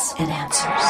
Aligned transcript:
evidence 0.00 0.14
and 0.18 0.30
answers. 0.30 0.84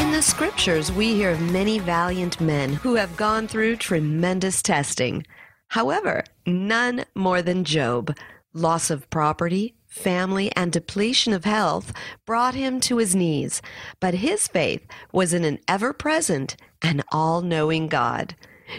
In 0.00 0.12
the 0.12 0.22
scriptures, 0.22 0.92
we 0.92 1.14
hear 1.14 1.30
of 1.30 1.40
many 1.40 1.78
valiant 1.78 2.40
men 2.40 2.74
who 2.74 2.94
have 2.94 3.16
gone 3.16 3.48
through 3.48 3.76
tremendous 3.76 4.62
testing. 4.62 5.26
However, 5.68 6.24
none 6.46 7.04
more 7.14 7.42
than 7.42 7.64
Job. 7.64 8.16
Loss 8.54 8.90
of 8.90 9.10
property, 9.10 9.74
family, 9.86 10.50
and 10.56 10.72
depletion 10.72 11.32
of 11.32 11.44
health 11.44 11.92
brought 12.24 12.54
him 12.54 12.80
to 12.80 12.96
his 12.96 13.14
knees, 13.14 13.60
but 14.00 14.14
his 14.14 14.48
faith 14.48 14.86
was 15.12 15.34
in 15.34 15.44
an 15.44 15.58
ever 15.68 15.92
present 15.92 16.56
and 16.82 17.02
all 17.12 17.42
knowing 17.42 17.88
God. 17.88 18.34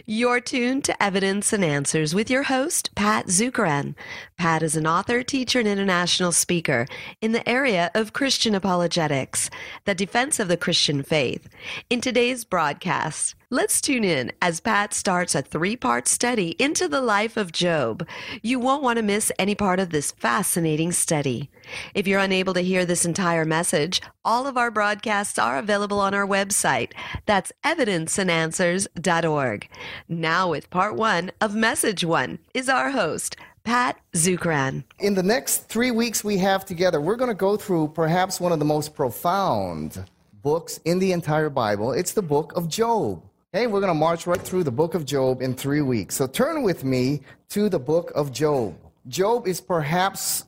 You're 0.05 0.39
tuned 0.39 0.83
to 0.85 1.03
Evidence 1.03 1.51
and 1.53 1.63
Answers 1.63 2.13
with 2.13 2.29
your 2.29 2.43
host, 2.43 2.93
Pat 2.95 3.27
Zukeran. 3.27 3.95
Pat 4.37 4.61
is 4.61 4.75
an 4.75 4.85
author, 4.85 5.23
teacher, 5.23 5.59
and 5.59 5.67
international 5.67 6.31
speaker 6.31 6.85
in 7.21 7.31
the 7.31 7.47
area 7.47 7.89
of 7.95 8.13
Christian 8.13 8.53
apologetics, 8.53 9.49
the 9.85 9.95
defense 9.95 10.39
of 10.39 10.47
the 10.47 10.57
Christian 10.57 11.03
faith. 11.03 11.49
In 11.89 12.01
today's 12.01 12.45
broadcast, 12.45 13.35
let's 13.51 13.81
tune 13.81 14.03
in 14.03 14.31
as 14.41 14.59
Pat 14.59 14.93
starts 14.93 15.33
a 15.33 15.41
three 15.41 15.75
part 15.75 16.07
study 16.07 16.49
into 16.59 16.87
the 16.87 17.01
life 17.01 17.35
of 17.37 17.51
Job. 17.51 18.07
You 18.41 18.59
won't 18.59 18.83
want 18.83 18.97
to 18.97 19.03
miss 19.03 19.31
any 19.39 19.55
part 19.55 19.79
of 19.79 19.89
this 19.89 20.11
fascinating 20.11 20.91
study. 20.91 21.49
If 21.93 22.07
you're 22.07 22.19
unable 22.19 22.53
to 22.53 22.61
hear 22.61 22.85
this 22.85 23.05
entire 23.05 23.45
message, 23.45 24.01
all 24.23 24.45
of 24.47 24.57
our 24.57 24.71
broadcasts 24.71 25.39
are 25.39 25.57
available 25.57 25.99
on 25.99 26.13
our 26.13 26.27
website. 26.27 26.93
That's 27.25 27.51
evidenceandanswers.org. 27.65 29.69
Now, 30.07 30.49
with 30.49 30.69
part 30.69 30.95
one 30.95 31.31
of 31.41 31.55
Message 31.55 32.05
One, 32.05 32.39
is 32.53 32.69
our 32.69 32.91
host, 32.91 33.35
Pat 33.63 33.99
Zukeran. 34.13 34.83
In 34.99 35.15
the 35.15 35.23
next 35.23 35.69
three 35.69 35.91
weeks 35.91 36.23
we 36.23 36.37
have 36.37 36.65
together, 36.65 37.01
we're 37.01 37.15
going 37.15 37.29
to 37.29 37.35
go 37.35 37.57
through 37.57 37.87
perhaps 37.89 38.39
one 38.39 38.51
of 38.51 38.59
the 38.59 38.65
most 38.65 38.95
profound 38.95 40.05
books 40.41 40.79
in 40.85 40.99
the 40.99 41.11
entire 41.11 41.49
Bible. 41.49 41.91
It's 41.91 42.13
the 42.13 42.21
book 42.21 42.53
of 42.55 42.69
Job. 42.69 43.28
Okay, 43.51 43.65
we're 43.65 43.79
going 43.79 43.87
to 43.87 43.95
march 43.95 44.27
right 44.27 44.39
through 44.39 44.63
the 44.63 44.69
book 44.69 44.93
of 44.93 45.05
Job 45.05 45.41
in 45.41 45.55
three 45.55 45.81
weeks. 45.81 46.15
So 46.15 46.27
turn 46.27 46.61
with 46.61 46.83
me 46.83 47.21
to 47.49 47.67
the 47.67 47.79
book 47.79 48.11
of 48.13 48.31
Job. 48.31 48.77
Job 49.07 49.47
is 49.47 49.59
perhaps 49.59 50.45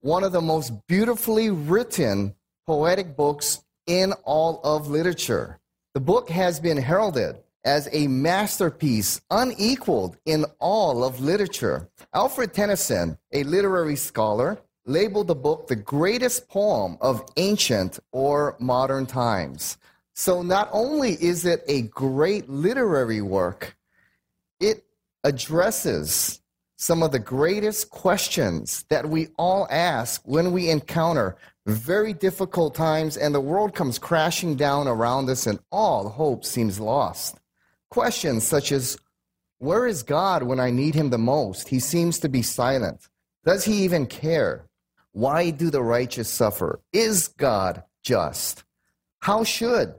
one 0.00 0.24
of 0.24 0.32
the 0.32 0.40
most 0.40 0.72
beautifully 0.88 1.50
written 1.50 2.34
poetic 2.66 3.16
books 3.16 3.62
in 3.86 4.12
all 4.24 4.60
of 4.64 4.88
literature. 4.88 5.60
The 5.94 6.00
book 6.00 6.28
has 6.28 6.58
been 6.58 6.76
heralded 6.76 7.36
as 7.64 7.88
a 7.92 8.08
masterpiece 8.08 9.20
unequaled 9.30 10.16
in 10.26 10.44
all 10.58 11.04
of 11.04 11.20
literature. 11.20 11.88
Alfred 12.12 12.52
Tennyson, 12.52 13.16
a 13.32 13.44
literary 13.44 13.94
scholar, 13.94 14.58
labeled 14.86 15.28
the 15.28 15.36
book 15.36 15.68
the 15.68 15.76
greatest 15.76 16.48
poem 16.48 16.98
of 17.00 17.24
ancient 17.36 18.00
or 18.10 18.56
modern 18.58 19.06
times. 19.06 19.78
So 20.14 20.42
not 20.42 20.68
only 20.72 21.12
is 21.12 21.44
it 21.44 21.62
a 21.66 21.82
great 21.82 22.48
literary 22.48 23.22
work, 23.22 23.76
it 24.58 24.84
addresses 25.24 26.40
some 26.76 27.02
of 27.02 27.12
the 27.12 27.18
greatest 27.18 27.90
questions 27.90 28.84
that 28.88 29.08
we 29.08 29.28
all 29.36 29.66
ask 29.70 30.22
when 30.24 30.50
we 30.50 30.70
encounter 30.70 31.36
very 31.66 32.14
difficult 32.14 32.74
times 32.74 33.16
and 33.16 33.34
the 33.34 33.40
world 33.40 33.74
comes 33.74 33.98
crashing 33.98 34.56
down 34.56 34.88
around 34.88 35.28
us 35.28 35.46
and 35.46 35.58
all 35.70 36.08
hope 36.08 36.44
seems 36.44 36.80
lost. 36.80 37.38
Questions 37.90 38.46
such 38.46 38.72
as 38.72 38.96
Where 39.58 39.86
is 39.86 40.02
God 40.02 40.42
when 40.42 40.58
I 40.58 40.70
need 40.70 40.94
him 40.94 41.10
the 41.10 41.18
most? 41.18 41.68
He 41.68 41.80
seems 41.80 42.18
to 42.20 42.30
be 42.30 42.40
silent. 42.40 43.08
Does 43.44 43.64
he 43.64 43.84
even 43.84 44.06
care? 44.06 44.64
Why 45.12 45.50
do 45.50 45.70
the 45.70 45.82
righteous 45.82 46.30
suffer? 46.30 46.80
Is 46.92 47.28
God 47.28 47.82
just? 48.02 48.64
How 49.20 49.44
should 49.44 49.94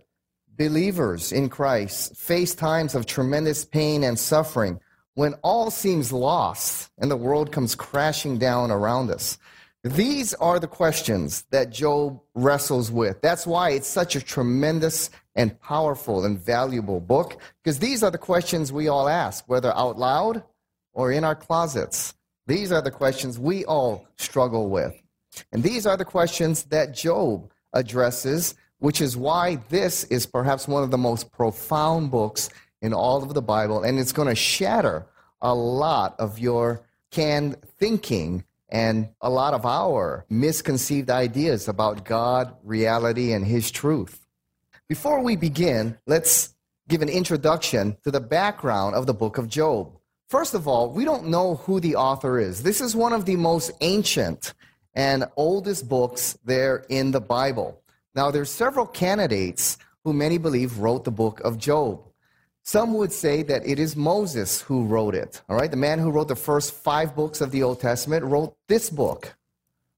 believers 0.57 1.31
in 1.31 1.47
Christ 1.47 2.15
face 2.15 2.55
times 2.55 2.95
of 2.95 3.05
tremendous 3.05 3.63
pain 3.63 4.03
and 4.03 4.17
suffering 4.17 4.79
when 5.13 5.35
all 5.43 5.69
seems 5.69 6.11
lost 6.11 6.89
and 6.97 7.11
the 7.11 7.17
world 7.17 7.51
comes 7.51 7.75
crashing 7.75 8.39
down 8.39 8.71
around 8.71 9.11
us? 9.11 9.37
These 9.83 10.33
are 10.35 10.59
the 10.59 10.67
questions 10.67 11.43
that 11.51 11.69
Job 11.69 12.19
wrestles 12.33 12.89
with. 12.91 13.21
That's 13.21 13.45
why 13.45 13.71
it's 13.71 13.87
such 13.87 14.15
a 14.15 14.21
tremendous 14.21 15.11
and 15.35 15.59
powerful 15.61 16.25
and 16.25 16.39
valuable 16.39 16.99
book, 16.99 17.39
because 17.63 17.77
these 17.77 18.01
are 18.01 18.11
the 18.11 18.17
questions 18.17 18.73
we 18.73 18.87
all 18.87 19.07
ask, 19.07 19.43
whether 19.47 19.75
out 19.75 19.99
loud 19.99 20.43
or 20.93 21.11
in 21.11 21.23
our 21.23 21.35
closets. 21.35 22.15
These 22.47 22.71
are 22.71 22.81
the 22.81 22.91
questions 22.91 23.37
we 23.37 23.65
all 23.65 24.07
struggle 24.17 24.69
with. 24.69 24.99
And 25.51 25.61
these 25.61 25.85
are 25.85 25.97
the 25.97 26.05
questions 26.05 26.63
that 26.65 26.93
Job 26.93 27.51
addresses, 27.73 28.55
which 28.81 28.99
is 28.99 29.15
why 29.15 29.57
this 29.69 30.03
is 30.05 30.25
perhaps 30.25 30.67
one 30.67 30.81
of 30.81 30.89
the 30.89 30.97
most 30.97 31.31
profound 31.31 32.09
books 32.09 32.49
in 32.81 32.93
all 32.93 33.21
of 33.21 33.35
the 33.35 33.41
Bible, 33.41 33.83
and 33.83 33.99
it's 33.99 34.11
going 34.11 34.27
to 34.27 34.35
shatter 34.35 35.05
a 35.39 35.53
lot 35.53 36.19
of 36.19 36.39
your 36.39 36.81
canned 37.11 37.57
thinking 37.77 38.43
and 38.69 39.07
a 39.21 39.29
lot 39.29 39.53
of 39.53 39.67
our 39.67 40.25
misconceived 40.29 41.11
ideas 41.11 41.67
about 41.67 42.05
God, 42.05 42.55
reality, 42.63 43.33
and 43.33 43.45
His 43.45 43.69
truth. 43.69 44.25
Before 44.89 45.21
we 45.21 45.35
begin, 45.35 45.99
let's 46.07 46.55
give 46.87 47.03
an 47.03 47.09
introduction 47.09 47.97
to 48.03 48.09
the 48.09 48.19
background 48.19 48.95
of 48.95 49.05
the 49.05 49.13
book 49.13 49.37
of 49.37 49.47
Job. 49.47 49.95
First 50.27 50.55
of 50.55 50.67
all, 50.67 50.89
we 50.89 51.05
don't 51.05 51.27
know 51.27 51.55
who 51.55 51.79
the 51.79 51.97
author 51.97 52.39
is. 52.39 52.63
This 52.63 52.81
is 52.81 52.95
one 52.95 53.13
of 53.13 53.25
the 53.25 53.35
most 53.35 53.69
ancient 53.81 54.55
and 54.95 55.25
oldest 55.35 55.87
books 55.87 56.37
there 56.43 56.83
in 56.89 57.11
the 57.11 57.21
Bible. 57.21 57.80
Now, 58.13 58.29
there's 58.31 58.49
several 58.49 58.85
candidates 58.85 59.77
who 60.03 60.13
many 60.13 60.37
believe 60.37 60.79
wrote 60.79 61.05
the 61.05 61.11
book 61.11 61.39
of 61.41 61.57
Job. 61.57 62.01
Some 62.63 62.93
would 62.95 63.11
say 63.11 63.41
that 63.43 63.65
it 63.65 63.79
is 63.79 63.95
Moses 63.95 64.61
who 64.61 64.85
wrote 64.85 65.15
it. 65.15 65.41
All 65.49 65.55
right, 65.55 65.71
the 65.71 65.77
man 65.77 65.97
who 65.97 66.11
wrote 66.11 66.27
the 66.27 66.35
first 66.35 66.73
five 66.73 67.15
books 67.15 67.41
of 67.41 67.51
the 67.51 67.63
Old 67.63 67.79
Testament 67.79 68.23
wrote 68.23 68.55
this 68.67 68.89
book. 68.89 69.35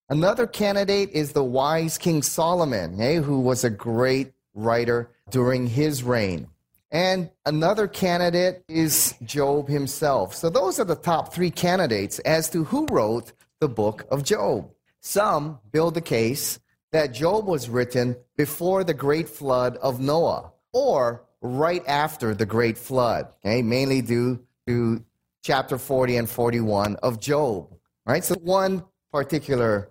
Another 0.09 0.47
candidate 0.47 1.09
is 1.11 1.31
the 1.31 1.43
wise 1.43 1.97
King 1.97 2.21
Solomon, 2.21 3.01
eh, 3.01 3.15
who 3.15 3.39
was 3.39 3.63
a 3.63 3.69
great 3.69 4.33
writer 4.53 5.09
during 5.29 5.67
his 5.67 6.03
reign. 6.03 6.47
And 6.91 7.31
another 7.45 7.87
candidate 7.87 8.63
is 8.67 9.15
Job 9.23 9.67
himself. 9.67 10.35
So 10.35 10.49
those 10.49 10.79
are 10.79 10.85
the 10.85 10.95
top 10.95 11.33
three 11.33 11.49
candidates 11.49 12.19
as 12.19 12.49
to 12.51 12.65
who 12.65 12.85
wrote 12.85 13.33
the 13.59 13.67
book 13.67 14.05
of 14.11 14.23
Job. 14.23 14.69
Some 14.99 15.59
build 15.71 15.95
the 15.95 16.01
case 16.01 16.59
that 16.93 17.11
Job 17.11 17.47
was 17.47 17.69
written 17.69 18.15
before 18.37 18.83
the 18.83 18.93
great 18.93 19.27
flood 19.27 19.77
of 19.77 19.99
Noah 19.99 20.51
or 20.71 21.25
right 21.41 21.83
after 21.87 22.33
the 22.33 22.45
great 22.45 22.77
flood, 22.77 23.27
okay, 23.43 23.61
mainly 23.61 24.01
due 24.01 24.39
to 24.67 25.03
chapter 25.41 25.77
40 25.77 26.17
and 26.17 26.29
41 26.29 26.95
of 26.97 27.19
Job. 27.19 27.67
Right? 28.05 28.23
So 28.23 28.35
one 28.35 28.83
particular 29.11 29.89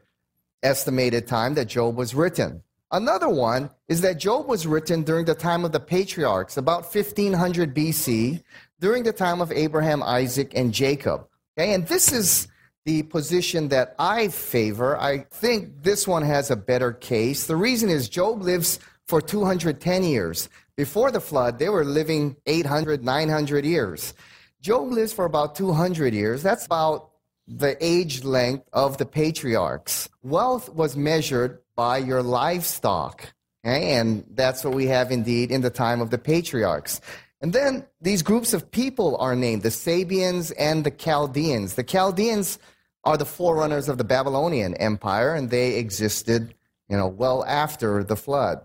estimated 0.63 1.27
time 1.27 1.55
that 1.55 1.67
Job 1.67 1.97
was 1.97 2.15
written. 2.15 2.63
Another 2.93 3.29
one 3.29 3.71
is 3.89 4.03
that 4.03 4.19
Job 4.19 4.47
was 4.47 4.67
written 4.67 5.03
during 5.03 5.25
the 5.25 5.35
time 5.35 5.65
of 5.65 5.73
the 5.73 5.81
patriarchs, 5.81 6.57
about 6.57 6.83
1500 6.95 7.75
BC, 7.75 8.43
during 8.81 9.03
the 9.03 9.13
time 9.13 9.41
of 9.41 9.51
Abraham, 9.51 10.03
Isaac, 10.03 10.53
and 10.55 10.73
Jacob. 10.73 11.27
Okay, 11.59 11.75
and 11.75 11.87
this 11.89 12.13
is 12.13 12.49
the 12.85 13.03
position 13.05 13.69
that 13.69 13.95
I 13.99 14.29
favor. 14.29 15.01
I 15.01 15.19
think 15.31 15.83
this 15.83 16.09
one 16.09 16.23
has 16.23 16.51
a 16.51 16.57
better 16.57 16.93
case. 16.93 17.47
The 17.47 17.57
reason 17.57 17.89
is 17.89 18.09
Job 18.09 18.43
lives 18.43 18.81
for 19.07 19.21
210 19.21 20.05
years. 20.05 20.49
Before 20.77 21.11
the 21.11 21.21
flood, 21.21 21.59
they 21.59 21.69
were 21.69 21.85
living 21.85 22.37
800, 22.47 23.05
900 23.05 23.65
years. 23.65 24.15
Job 24.61 24.91
lives 24.91 25.13
for 25.13 25.25
about 25.25 25.55
200 25.55 26.15
years. 26.15 26.43
That's 26.43 26.67
about 26.67 27.11
the 27.47 27.77
age 27.85 28.25
length 28.25 28.69
of 28.73 28.99
the 28.99 29.07
patriarchs. 29.07 30.09
Wealth 30.23 30.69
was 30.69 30.97
measured 30.97 31.59
by 31.77 31.99
your 31.99 32.23
livestock. 32.23 33.27
Okay? 33.65 33.95
And 33.95 34.25
that's 34.31 34.65
what 34.65 34.75
we 34.75 34.87
have 34.87 35.11
indeed 35.11 35.51
in 35.51 35.61
the 35.61 35.71
time 35.71 36.01
of 36.01 36.11
the 36.11 36.19
patriarchs. 36.19 37.01
And 37.41 37.53
then 37.53 37.85
these 38.01 38.23
groups 38.23 38.55
of 38.55 38.71
people 38.71 39.17
are 39.17 39.35
named 39.35 39.63
the 39.63 39.71
Sabeans 39.71 40.53
and 40.53 40.85
the 40.85 40.93
Chaldeans. 40.93 41.75
The 41.75 41.83
Chaldeans 41.83 42.59
are 43.05 43.17
the 43.17 43.25
forerunners 43.25 43.89
of 43.89 43.99
the 43.99 44.05
Babylonian 44.05 44.75
Empire, 44.75 45.35
and 45.35 45.51
they 45.51 45.77
existed, 45.77 46.55
you 46.89 46.97
know, 46.97 47.09
well 47.09 47.45
after 47.45 48.05
the 48.05 48.17
flood. 48.17 48.61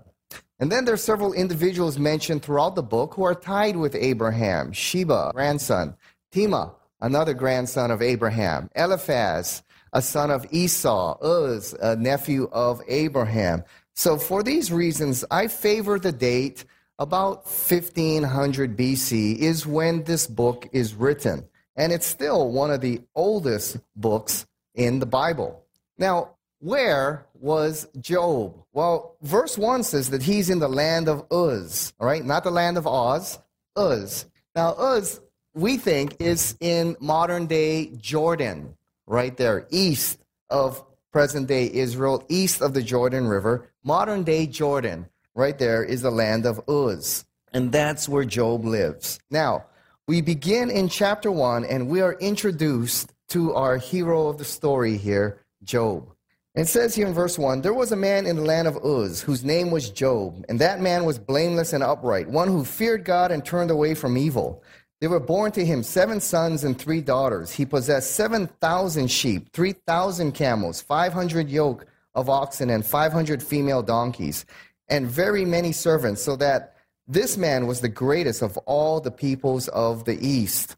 And 0.59 0.71
then 0.71 0.85
there 0.85 0.93
are 0.93 0.97
several 0.97 1.33
individuals 1.33 1.99
mentioned 1.99 2.43
throughout 2.43 2.75
the 2.75 2.83
book 2.83 3.13
who 3.13 3.23
are 3.23 3.35
tied 3.35 3.75
with 3.75 3.95
Abraham 3.95 4.71
Sheba, 4.71 5.31
grandson, 5.33 5.95
Tema, 6.31 6.73
another 6.99 7.33
grandson 7.33 7.91
of 7.91 8.01
Abraham, 8.01 8.69
Eliphaz, 8.75 9.63
a 9.93 10.01
son 10.01 10.31
of 10.31 10.45
Esau, 10.51 11.17
Uz, 11.23 11.73
a 11.79 11.95
nephew 11.95 12.49
of 12.51 12.81
Abraham. 12.87 13.63
So, 13.93 14.17
for 14.17 14.43
these 14.43 14.71
reasons, 14.71 15.23
I 15.31 15.47
favor 15.47 15.99
the 15.99 16.11
date 16.11 16.65
about 16.99 17.45
1500 17.45 18.75
BC 18.75 19.37
is 19.37 19.65
when 19.65 20.03
this 20.03 20.27
book 20.27 20.67
is 20.71 20.95
written. 20.95 21.47
And 21.77 21.93
it's 21.93 22.05
still 22.05 22.51
one 22.51 22.71
of 22.71 22.81
the 22.81 23.01
oldest 23.15 23.77
books 23.95 24.45
in 24.75 24.99
the 24.99 25.05
Bible. 25.05 25.63
Now, 25.97 26.31
where 26.59 27.25
was 27.39 27.87
Job? 28.01 28.63
Well, 28.73 29.15
verse 29.21 29.57
1 29.57 29.83
says 29.83 30.09
that 30.09 30.23
he's 30.23 30.49
in 30.49 30.59
the 30.59 30.67
land 30.67 31.07
of 31.07 31.25
Uz, 31.31 31.93
all 31.99 32.07
right? 32.07 32.25
Not 32.25 32.43
the 32.43 32.51
land 32.51 32.77
of 32.77 32.87
Oz, 32.87 33.39
Uz. 33.77 34.25
Now, 34.55 34.75
Uz, 34.79 35.21
we 35.53 35.77
think, 35.77 36.15
is 36.19 36.55
in 36.59 36.97
modern 36.99 37.45
day 37.45 37.91
Jordan, 37.97 38.75
right 39.05 39.37
there, 39.37 39.67
east 39.69 40.19
of 40.49 40.83
present 41.11 41.47
day 41.47 41.71
Israel, 41.71 42.23
east 42.27 42.61
of 42.61 42.73
the 42.73 42.81
Jordan 42.81 43.27
River. 43.27 43.69
Modern 43.83 44.23
day 44.23 44.47
Jordan, 44.47 45.07
right 45.35 45.57
there, 45.57 45.83
is 45.83 46.01
the 46.01 46.11
land 46.11 46.45
of 46.45 46.61
Uz. 46.69 47.25
And 47.53 47.71
that's 47.71 48.09
where 48.09 48.25
Job 48.25 48.65
lives. 48.65 49.19
Now, 49.29 49.65
we 50.07 50.21
begin 50.21 50.69
in 50.69 50.87
chapter 50.87 51.29
1, 51.29 51.65
and 51.65 51.89
we 51.89 51.99
are 51.99 52.13
introduced 52.13 53.11
to 53.27 53.53
our 53.53 53.75
hero 53.75 54.27
of 54.27 54.37
the 54.37 54.45
story 54.45 54.95
here, 54.95 55.41
Job. 55.65 56.09
It 56.55 56.67
says 56.67 56.95
here 56.95 57.07
in 57.07 57.13
verse 57.13 57.37
1 57.37 57.61
There 57.61 57.73
was 57.73 57.91
a 57.91 57.97
man 57.97 58.25
in 58.25 58.37
the 58.37 58.41
land 58.41 58.69
of 58.69 58.77
Uz 58.85 59.19
whose 59.21 59.43
name 59.43 59.69
was 59.69 59.89
Job, 59.89 60.45
and 60.47 60.59
that 60.59 60.79
man 60.79 61.03
was 61.03 61.19
blameless 61.19 61.73
and 61.73 61.83
upright, 61.83 62.29
one 62.29 62.47
who 62.47 62.63
feared 62.63 63.03
God 63.03 63.33
and 63.33 63.43
turned 63.43 63.69
away 63.69 63.93
from 63.93 64.17
evil. 64.17 64.63
There 65.01 65.09
were 65.09 65.19
born 65.19 65.51
to 65.51 65.65
him 65.65 65.83
seven 65.83 66.21
sons 66.21 66.63
and 66.63 66.79
three 66.79 67.01
daughters. 67.01 67.51
He 67.51 67.65
possessed 67.65 68.15
7,000 68.15 69.11
sheep, 69.11 69.51
3,000 69.51 70.31
camels, 70.31 70.79
500 70.79 71.49
yoke 71.49 71.85
of 72.15 72.29
oxen, 72.29 72.69
and 72.69 72.85
500 72.85 73.43
female 73.43 73.83
donkeys, 73.83 74.45
and 74.87 75.05
very 75.05 75.43
many 75.43 75.73
servants, 75.73 76.21
so 76.23 76.37
that 76.37 76.76
this 77.07 77.37
man 77.37 77.67
was 77.67 77.81
the 77.81 77.89
greatest 77.89 78.41
of 78.41 78.57
all 78.59 78.99
the 78.99 79.11
peoples 79.11 79.67
of 79.69 80.05
the 80.05 80.17
East. 80.25 80.75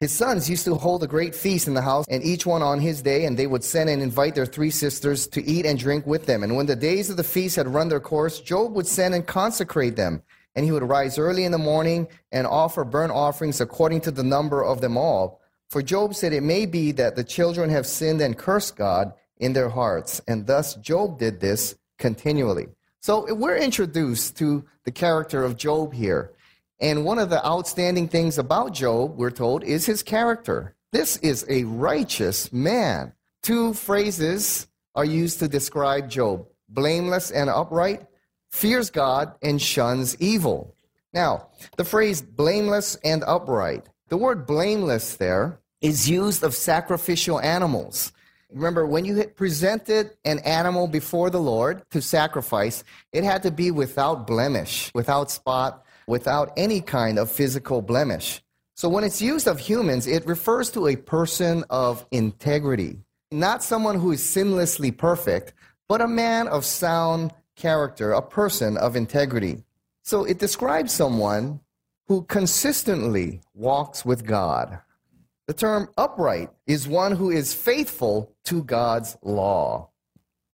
His 0.00 0.12
sons 0.12 0.50
used 0.50 0.66
to 0.66 0.74
hold 0.74 1.02
a 1.02 1.06
great 1.06 1.34
feast 1.34 1.68
in 1.68 1.74
the 1.74 1.80
house, 1.80 2.04
and 2.10 2.22
each 2.22 2.44
one 2.44 2.62
on 2.62 2.80
his 2.80 3.00
day, 3.00 3.24
and 3.24 3.36
they 3.36 3.46
would 3.46 3.64
send 3.64 3.88
and 3.88 4.02
invite 4.02 4.34
their 4.34 4.44
three 4.44 4.70
sisters 4.70 5.26
to 5.28 5.42
eat 5.44 5.64
and 5.64 5.78
drink 5.78 6.06
with 6.06 6.26
them. 6.26 6.42
And 6.42 6.54
when 6.54 6.66
the 6.66 6.76
days 6.76 7.08
of 7.08 7.16
the 7.16 7.24
feast 7.24 7.56
had 7.56 7.66
run 7.66 7.88
their 7.88 8.00
course, 8.00 8.40
Job 8.40 8.74
would 8.74 8.86
send 8.86 9.14
and 9.14 9.26
consecrate 9.26 9.96
them. 9.96 10.22
And 10.54 10.64
he 10.64 10.72
would 10.72 10.82
rise 10.82 11.18
early 11.18 11.44
in 11.44 11.52
the 11.52 11.58
morning 11.58 12.08
and 12.30 12.46
offer 12.46 12.84
burnt 12.84 13.12
offerings 13.12 13.60
according 13.60 14.02
to 14.02 14.10
the 14.10 14.22
number 14.22 14.62
of 14.62 14.80
them 14.82 14.98
all. 14.98 15.40
For 15.70 15.82
Job 15.82 16.14
said, 16.14 16.32
It 16.32 16.42
may 16.42 16.66
be 16.66 16.92
that 16.92 17.16
the 17.16 17.24
children 17.24 17.70
have 17.70 17.86
sinned 17.86 18.20
and 18.20 18.36
cursed 18.36 18.76
God 18.76 19.12
in 19.38 19.54
their 19.54 19.70
hearts. 19.70 20.20
And 20.26 20.46
thus 20.46 20.74
Job 20.74 21.18
did 21.18 21.40
this 21.40 21.74
continually. 21.98 22.68
So 23.06 23.32
we're 23.32 23.56
introduced 23.56 24.36
to 24.38 24.64
the 24.82 24.90
character 24.90 25.44
of 25.44 25.56
Job 25.56 25.92
here. 25.92 26.32
And 26.80 27.04
one 27.04 27.20
of 27.20 27.30
the 27.30 27.46
outstanding 27.46 28.08
things 28.08 28.36
about 28.36 28.74
Job, 28.74 29.16
we're 29.16 29.30
told, 29.30 29.62
is 29.62 29.86
his 29.86 30.02
character. 30.02 30.74
This 30.90 31.16
is 31.18 31.46
a 31.48 31.62
righteous 31.62 32.52
man. 32.52 33.12
Two 33.44 33.74
phrases 33.74 34.66
are 34.96 35.04
used 35.04 35.38
to 35.38 35.46
describe 35.46 36.10
Job 36.10 36.48
blameless 36.68 37.30
and 37.30 37.48
upright, 37.48 38.08
fears 38.50 38.90
God, 38.90 39.36
and 39.40 39.62
shuns 39.62 40.16
evil. 40.18 40.74
Now, 41.12 41.50
the 41.76 41.84
phrase 41.84 42.20
blameless 42.20 42.96
and 43.04 43.22
upright, 43.22 43.86
the 44.08 44.16
word 44.16 44.48
blameless 44.48 45.14
there 45.14 45.60
is 45.80 46.10
used 46.10 46.42
of 46.42 46.56
sacrificial 46.56 47.38
animals. 47.38 48.12
Remember, 48.52 48.86
when 48.86 49.04
you 49.04 49.24
presented 49.24 50.16
an 50.24 50.38
animal 50.40 50.86
before 50.86 51.30
the 51.30 51.40
Lord 51.40 51.82
to 51.90 52.00
sacrifice, 52.00 52.84
it 53.12 53.24
had 53.24 53.42
to 53.42 53.50
be 53.50 53.70
without 53.70 54.26
blemish, 54.26 54.90
without 54.94 55.30
spot, 55.30 55.84
without 56.06 56.52
any 56.56 56.80
kind 56.80 57.18
of 57.18 57.30
physical 57.30 57.82
blemish. 57.82 58.40
So 58.76 58.88
when 58.88 59.04
it's 59.04 59.20
used 59.22 59.48
of 59.48 59.58
humans, 59.58 60.06
it 60.06 60.26
refers 60.26 60.70
to 60.72 60.86
a 60.86 60.96
person 60.96 61.64
of 61.70 62.06
integrity, 62.10 62.98
not 63.32 63.64
someone 63.64 63.98
who 63.98 64.12
is 64.12 64.22
sinlessly 64.22 64.96
perfect, 64.96 65.54
but 65.88 66.00
a 66.00 66.06
man 66.06 66.46
of 66.46 66.64
sound 66.64 67.32
character, 67.56 68.12
a 68.12 68.22
person 68.22 68.76
of 68.76 68.94
integrity. 68.94 69.64
So 70.02 70.24
it 70.24 70.38
describes 70.38 70.92
someone 70.92 71.60
who 72.06 72.22
consistently 72.22 73.40
walks 73.54 74.04
with 74.04 74.24
God. 74.24 74.78
The 75.46 75.54
term 75.54 75.88
upright 75.96 76.50
is 76.66 76.88
one 76.88 77.12
who 77.12 77.30
is 77.30 77.54
faithful 77.54 78.34
to 78.44 78.64
God's 78.64 79.16
law. 79.22 79.90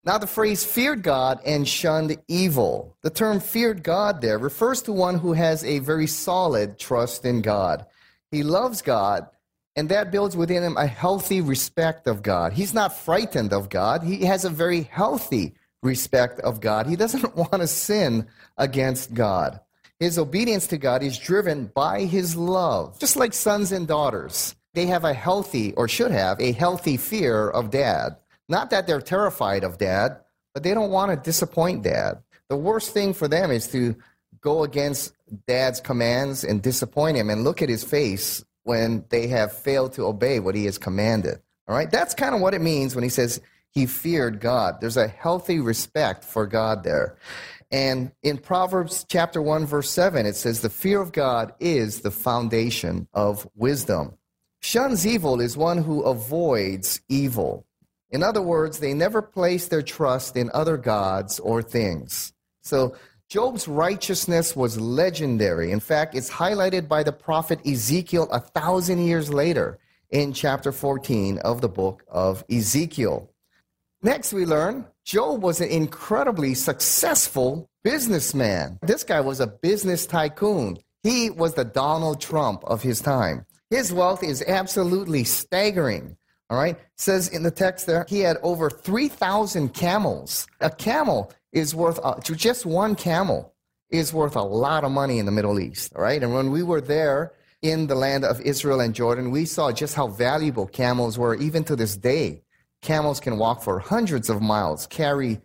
Now, 0.03 0.19
the 0.19 0.27
phrase 0.27 0.65
feared 0.65 1.03
God 1.03 1.41
and 1.45 1.69
shunned 1.69 2.17
evil. 2.27 2.97
The 3.03 3.11
term 3.11 3.39
feared 3.39 3.83
God 3.83 4.21
there 4.21 4.39
refers 4.39 4.83
to 4.83 4.93
one 4.93 5.19
who 5.19 5.35
has 5.35 5.63
a 5.63 5.79
very 5.79 6.07
solid 6.07 6.79
trust 6.79 7.25
in 7.25 7.43
God. 7.43 7.85
He 8.31 8.43
loves 8.43 8.81
God, 8.83 9.29
and 9.77 9.89
that 9.91 10.11
builds 10.11 10.37
within 10.37 10.63
him 10.63 10.77
a 10.77 10.87
healthy 10.87 11.41
respect 11.41 12.07
of 12.07 12.23
God. 12.23 12.55
He's 12.55 12.73
not 12.73 12.97
frightened 12.97 13.53
of 13.53 13.69
God, 13.69 14.03
he 14.03 14.25
has 14.25 14.45
a 14.45 14.51
very 14.51 14.83
healthy 14.83 15.55
respect 15.83 16.41
of 16.41 16.61
God. 16.61 16.87
He 16.87 16.97
doesn't 16.97 17.37
want 17.37 17.61
to 17.61 17.67
sin 17.67 18.27
against 18.57 19.15
God. 19.15 19.61
His 19.99 20.19
obedience 20.19 20.67
to 20.69 20.79
God 20.79 21.03
is 21.03 21.19
driven 21.19 21.67
by 21.67 22.05
his 22.05 22.35
love, 22.35 22.99
just 22.99 23.17
like 23.17 23.35
sons 23.35 23.71
and 23.71 23.87
daughters. 23.87 24.57
They 24.75 24.87
have 24.87 25.05
a 25.05 25.15
healthy, 25.15 25.73
or 25.75 25.89
should 25.89 26.13
have, 26.13 26.41
a 26.41 26.53
healthy 26.53 26.97
fear 26.97 27.51
of 27.51 27.71
dad. 27.71 28.17
Not 28.49 28.71
that 28.71 28.87
they're 28.87 29.01
terrified 29.01 29.65
of 29.65 29.79
dad, 29.79 30.19
but 30.55 30.63
they 30.63 30.75
don't 30.75 30.91
want 30.91 31.11
to 31.11 31.17
disappoint 31.17 31.83
dad. 31.83 32.23
The 32.49 32.57
worst 32.57 32.93
thing 32.93 33.15
for 33.15 33.29
them 33.29 33.51
is 33.51 33.69
to 33.69 33.97
go 34.41 34.65
against 34.65 35.13
dad's 35.47 35.81
commands 35.81 36.45
and 36.45 36.63
disappoint 36.63 37.17
him 37.17 37.31
and 37.31 37.45
look 37.45 37.63
at 37.63 37.69
his 37.69 37.85
face 37.85 38.45
when 38.65 39.05
they 39.11 39.29
have 39.29 39.53
failed 39.53 39.93
to 39.95 40.07
obey 40.07 40.41
what 40.41 40.55
he 40.55 40.65
has 40.65 40.79
commanded. 40.79 41.41
All 41.69 41.77
right? 41.77 41.91
That's 41.91 42.15
kind 42.15 42.35
of 42.35 42.41
what 42.41 42.55
it 42.55 42.61
means 42.61 42.95
when 42.95 43.05
he 43.05 43.11
says 43.11 43.41
he 43.71 43.87
feared 43.87 44.41
God. 44.41 44.81
There's 44.81 44.97
a 44.97 45.09
healthy 45.09 45.61
respect 45.61 46.25
for 46.25 46.47
God 46.47 46.83
there. 46.83 47.17
And 47.71 48.11
in 48.23 48.39
Proverbs 48.39 49.07
chapter 49.09 49.41
1 49.41 49.67
verse 49.67 49.91
7 49.91 50.27
it 50.27 50.35
says 50.35 50.61
the 50.61 50.71
fear 50.71 51.01
of 51.01 51.13
God 51.13 51.53
is 51.61 52.01
the 52.01 52.11
foundation 52.11 53.07
of 53.15 53.49
wisdom. 53.55 54.15
Shuns 54.61 55.07
evil 55.07 55.41
is 55.41 55.57
one 55.57 55.79
who 55.79 56.03
avoids 56.03 57.01
evil. 57.09 57.67
In 58.11 58.23
other 58.23 58.43
words, 58.43 58.79
they 58.79 58.93
never 58.93 59.23
place 59.23 59.69
their 59.69 59.83
trust 59.83 60.37
in 60.37 60.51
other 60.53 60.77
gods 60.77 61.41
or 61.41 61.63
things. 61.63 62.33
So 62.63 62.95
Job's 63.29 63.69
righteousness 63.69 64.55
was 64.55 64.79
legendary. 64.79 65.71
In 65.71 65.81
fact, 65.81 66.15
it's 66.15 66.31
highlighted 66.31 66.89
by 66.89 67.03
the 67.03 67.13
prophet 67.13 67.65
Ezekiel 67.67 68.29
a 68.33 68.41
thousand 68.41 69.07
years 69.07 69.33
later 69.33 69.79
in 70.11 70.33
chapter 70.33 70.73
14 70.73 71.39
of 71.39 71.61
the 71.61 71.69
book 71.69 72.05
of 72.09 72.45
Ezekiel. 72.51 73.31
Next, 74.03 74.33
we 74.33 74.45
learn 74.45 74.87
Job 75.05 75.43
was 75.43 75.61
an 75.61 75.69
incredibly 75.69 76.55
successful 76.55 77.71
businessman. 77.83 78.79
This 78.83 79.05
guy 79.05 79.21
was 79.21 79.41
a 79.41 79.47
business 79.47 80.07
tycoon. 80.07 80.79
He 81.03 81.31
was 81.31 81.55
the 81.55 81.65
Donald 81.65 82.21
Trump 82.21 82.63
of 82.65 82.83
his 82.83 83.01
time. 83.01 83.47
His 83.71 83.93
wealth 83.93 84.23
is 84.25 84.43
absolutely 84.43 85.25
staggering. 85.25 86.17
All 86.51 86.59
right. 86.59 86.77
It 86.77 86.89
says 86.97 87.29
in 87.29 87.45
the 87.45 87.51
text 87.53 87.87
there, 87.87 88.05
he 88.09 88.21
had 88.21 88.37
over 88.43 88.69
3,000 88.69 89.73
camels. 89.73 90.49
A 90.61 90.69
camel 90.69 91.33
is 91.53 91.75
worth, 91.77 92.01
uh, 92.03 92.19
just 92.21 92.67
one 92.67 92.97
camel 92.97 93.55
is 93.89 94.13
worth 94.13 94.35
a 94.35 94.43
lot 94.43 94.83
of 94.83 94.91
money 94.91 95.21
in 95.21 95.27
the 95.27 95.33
Middle 95.33 95.61
East. 95.61 95.93
All 95.95 96.03
right. 96.03 96.21
And 96.21 96.35
when 96.35 96.51
we 96.51 96.65
were 96.65 96.81
there 96.81 97.33
in 97.63 97.87
the 97.87 97.95
land 97.95 98.25
of 98.25 98.41
Israel 98.41 98.81
and 98.81 98.95
Jordan, 98.95 99.31
we 99.31 99.45
saw 99.45 99.71
just 99.71 99.95
how 99.95 100.09
valuable 100.09 100.67
camels 100.67 101.17
were, 101.17 101.37
even 101.37 101.63
to 101.65 101.77
this 101.77 101.97
day. 101.97 102.43
Camels 102.83 103.21
can 103.21 103.39
walk 103.39 103.63
for 103.63 103.79
hundreds 103.79 104.29
of 104.29 104.43
miles, 104.43 104.87
carry 104.89 105.41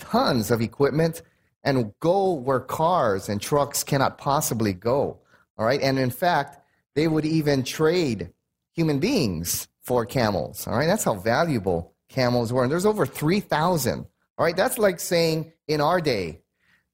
tons 0.00 0.50
of 0.50 0.60
equipment, 0.60 1.22
and 1.62 1.92
go 2.00 2.32
where 2.32 2.60
cars 2.60 3.28
and 3.28 3.40
trucks 3.40 3.84
cannot 3.84 4.18
possibly 4.18 4.72
go. 4.72 5.18
All 5.56 5.66
right. 5.66 5.80
And 5.80 5.98
in 6.00 6.10
fact, 6.10 6.58
they 6.98 7.06
would 7.06 7.24
even 7.24 7.62
trade 7.62 8.32
human 8.74 8.98
beings 8.98 9.68
for 9.82 10.04
camels. 10.04 10.66
All 10.66 10.76
right, 10.76 10.86
that's 10.86 11.04
how 11.04 11.14
valuable 11.14 11.94
camels 12.08 12.52
were. 12.52 12.64
And 12.64 12.72
there's 12.72 12.86
over 12.86 13.06
3,000. 13.06 14.00
All 14.00 14.44
right, 14.44 14.56
that's 14.56 14.78
like 14.78 14.98
saying 14.98 15.52
in 15.68 15.80
our 15.80 16.00
day, 16.00 16.40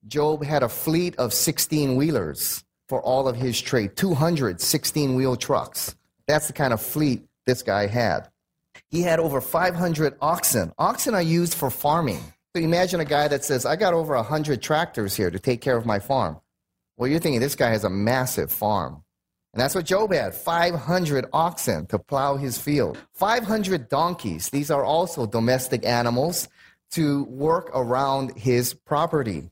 Job 0.07 0.45
had 0.45 0.63
a 0.63 0.69
fleet 0.69 1.17
of 1.17 1.33
16 1.33 1.97
wheelers 1.97 2.65
for 2.87 3.01
all 3.03 3.29
of 3.29 3.37
his 3.37 3.61
trade, 3.61 3.97
216 3.97 5.15
wheel 5.15 5.37
trucks. 5.37 5.97
That's 6.27 6.49
the 6.49 6.53
kind 6.53 6.75
of 6.75 6.83
fleet 6.83 7.27
this 7.47 7.63
guy 7.63 7.87
had. 7.87 8.29
He 8.89 9.01
had 9.01 9.21
over 9.21 9.41
500 9.41 10.17
oxen. 10.21 10.73
Oxen 10.79 11.15
are 11.15 11.23
used 11.23 11.55
for 11.55 11.71
farming. 11.71 12.21
So 12.55 12.63
imagine 12.63 13.01
a 13.01 13.07
guy 13.07 13.29
that 13.29 13.45
says, 13.45 13.65
I 13.65 13.77
got 13.77 13.95
over 13.95 14.15
100 14.15 14.61
tractors 14.61 15.17
here 15.17 15.31
to 15.31 15.39
take 15.39 15.63
care 15.63 15.79
of 15.79 15.87
my 15.87 15.99
farm. 15.99 16.41
Well, 16.97 17.09
you're 17.09 17.21
thinking 17.21 17.41
this 17.41 17.57
guy 17.57 17.71
has 17.71 17.85
a 17.85 17.91
massive 17.91 18.53
farm. 18.53 19.04
And 19.55 19.61
that's 19.63 19.77
what 19.77 19.87
Job 19.87 20.13
had 20.13 20.35
500 20.35 21.27
oxen 21.33 21.87
to 21.87 21.99
plow 21.99 22.37
his 22.37 22.59
field, 22.59 22.99
500 23.13 23.89
donkeys. 23.89 24.51
These 24.51 24.69
are 24.71 24.85
also 24.85 25.27
domestic 25.27 25.87
animals 25.87 26.49
to 26.91 27.23
work 27.25 27.71
around 27.73 28.37
his 28.37 28.75
property. 28.75 29.51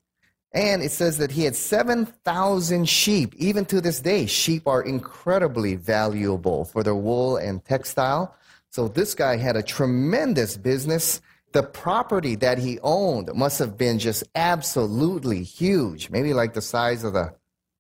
And 0.53 0.83
it 0.83 0.91
says 0.91 1.19
that 1.19 1.31
he 1.31 1.45
had 1.45 1.55
7,000 1.55 2.89
sheep. 2.89 3.35
Even 3.37 3.65
to 3.67 3.81
this 3.81 4.01
day, 4.01 4.27
sheep 4.27 4.67
are 4.67 4.83
incredibly 4.83 5.77
valuable 5.77 6.65
for 6.65 6.83
their 6.83 6.97
wool 6.97 7.37
and 7.37 7.65
textile. 7.65 8.35
So 8.71 8.89
this 8.89 9.15
guy 9.15 9.37
had 9.37 9.57
a 9.57 9.63
tremendous 9.63 10.57
business 10.57 11.23
The 11.53 11.63
property 11.63 12.35
that 12.37 12.59
he 12.59 12.79
owned 12.83 13.31
must 13.35 13.59
have 13.59 13.77
been 13.77 13.99
just 13.99 14.25
absolutely 14.35 15.43
huge, 15.43 16.09
maybe 16.09 16.33
like 16.33 16.55
the 16.55 16.63
size 16.63 17.05
of 17.05 17.13
the 17.13 17.35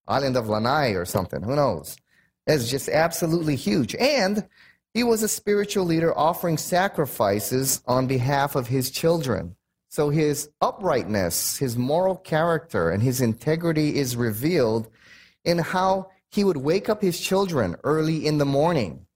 island 0.06 0.36
of 0.36 0.48
Lanai 0.48 0.90
or 0.90 1.06
something. 1.06 1.42
Who 1.42 1.56
knows? 1.56 1.96
It's 2.46 2.70
just 2.70 2.88
absolutely 2.88 3.56
huge. 3.56 3.94
And 3.96 4.46
he 4.94 5.04
was 5.04 5.22
a 5.22 5.28
spiritual 5.28 5.84
leader 5.84 6.16
offering 6.16 6.58
sacrifices 6.58 7.82
on 7.86 8.06
behalf 8.06 8.56
of 8.56 8.68
his 8.68 8.90
children. 8.90 9.56
So 9.88 10.10
his 10.10 10.48
uprightness, 10.60 11.56
his 11.58 11.76
moral 11.76 12.16
character, 12.16 12.90
and 12.90 13.02
his 13.02 13.20
integrity 13.20 13.96
is 13.96 14.16
revealed 14.16 14.88
in 15.44 15.58
how 15.58 16.10
he 16.30 16.44
would 16.44 16.56
wake 16.56 16.88
up 16.88 17.02
his 17.02 17.20
children 17.20 17.76
early 17.84 18.26
in 18.26 18.38
the 18.38 18.46
morning 18.46 19.06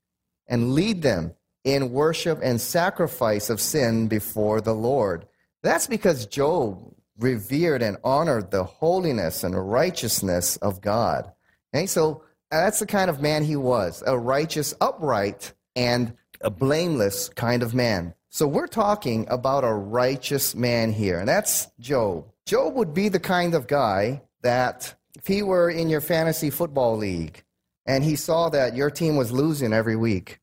and 0.46 0.74
lead 0.74 1.02
them 1.02 1.34
in 1.64 1.92
worship 1.92 2.38
and 2.42 2.60
sacrifice 2.60 3.50
of 3.50 3.60
sin 3.60 4.06
before 4.06 4.60
the 4.60 4.74
Lord. 4.74 5.26
That's 5.62 5.86
because 5.86 6.26
Job 6.26 6.94
revered 7.18 7.82
and 7.82 7.96
honored 8.04 8.50
the 8.50 8.64
holiness 8.64 9.42
and 9.42 9.70
righteousness 9.70 10.56
of 10.58 10.80
God. 10.80 11.32
Okay, 11.74 11.86
so 11.86 12.22
that's 12.60 12.78
the 12.78 12.86
kind 12.86 13.10
of 13.10 13.20
man 13.20 13.44
he 13.44 13.56
was 13.56 14.02
a 14.06 14.18
righteous, 14.18 14.74
upright, 14.80 15.52
and 15.74 16.14
a 16.40 16.50
blameless 16.50 17.28
kind 17.30 17.62
of 17.62 17.74
man. 17.74 18.14
So 18.30 18.46
we're 18.46 18.66
talking 18.66 19.26
about 19.30 19.64
a 19.64 19.72
righteous 19.72 20.54
man 20.54 20.92
here, 20.92 21.18
and 21.18 21.28
that's 21.28 21.68
Job. 21.80 22.26
Job 22.44 22.74
would 22.74 22.94
be 22.94 23.08
the 23.08 23.20
kind 23.20 23.54
of 23.54 23.66
guy 23.66 24.22
that 24.42 24.94
if 25.16 25.26
he 25.26 25.42
were 25.42 25.70
in 25.70 25.88
your 25.88 26.00
fantasy 26.00 26.50
football 26.50 26.96
league 26.96 27.42
and 27.86 28.04
he 28.04 28.14
saw 28.14 28.48
that 28.50 28.76
your 28.76 28.90
team 28.90 29.16
was 29.16 29.32
losing 29.32 29.72
every 29.72 29.96
week, 29.96 30.40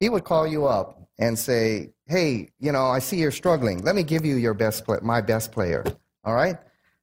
he 0.00 0.08
would 0.08 0.24
call 0.24 0.46
you 0.46 0.66
up 0.66 1.08
and 1.18 1.38
say, 1.38 1.90
"Hey, 2.06 2.50
you 2.58 2.72
know, 2.72 2.86
I 2.86 2.98
see 2.98 3.18
you're 3.18 3.30
struggling. 3.30 3.82
Let 3.82 3.94
me 3.94 4.02
give 4.02 4.24
you 4.24 4.36
your 4.36 4.54
best 4.54 4.84
play- 4.84 4.98
my 5.02 5.20
best 5.20 5.52
player." 5.52 5.84
All 6.24 6.34
right? 6.34 6.58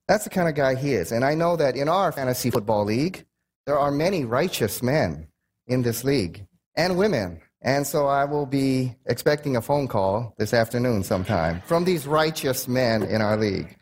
That's 0.07 0.24
the 0.24 0.29
kind 0.29 0.47
of 0.47 0.55
guy 0.55 0.75
he 0.75 0.93
is. 0.93 1.12
And 1.12 1.25
I 1.25 1.33
know 1.33 1.55
that 1.55 1.75
in 1.75 1.89
our 1.89 2.12
fantasy 2.12 2.51
football 2.51 2.85
league, 2.85 3.25
there 3.65 3.79
are 3.79 3.91
many 3.91 4.25
righteous 4.25 4.84
men 4.84 5.27
in 5.67 5.81
this 5.81 6.03
league 6.03 6.45
and 6.75 6.98
women. 6.98 7.41
And 7.62 7.88
so 7.88 8.05
I 8.05 8.25
will 8.25 8.45
be 8.45 8.95
expecting 9.07 9.55
a 9.55 9.62
phone 9.62 9.88
call 9.88 10.36
this 10.38 10.53
afternoon 10.53 11.03
sometime 11.03 11.62
from 11.65 11.84
these 11.84 12.05
righteous 12.05 12.67
men 12.67 13.03
in 13.03 13.22
our 13.22 13.38
league. 13.38 13.75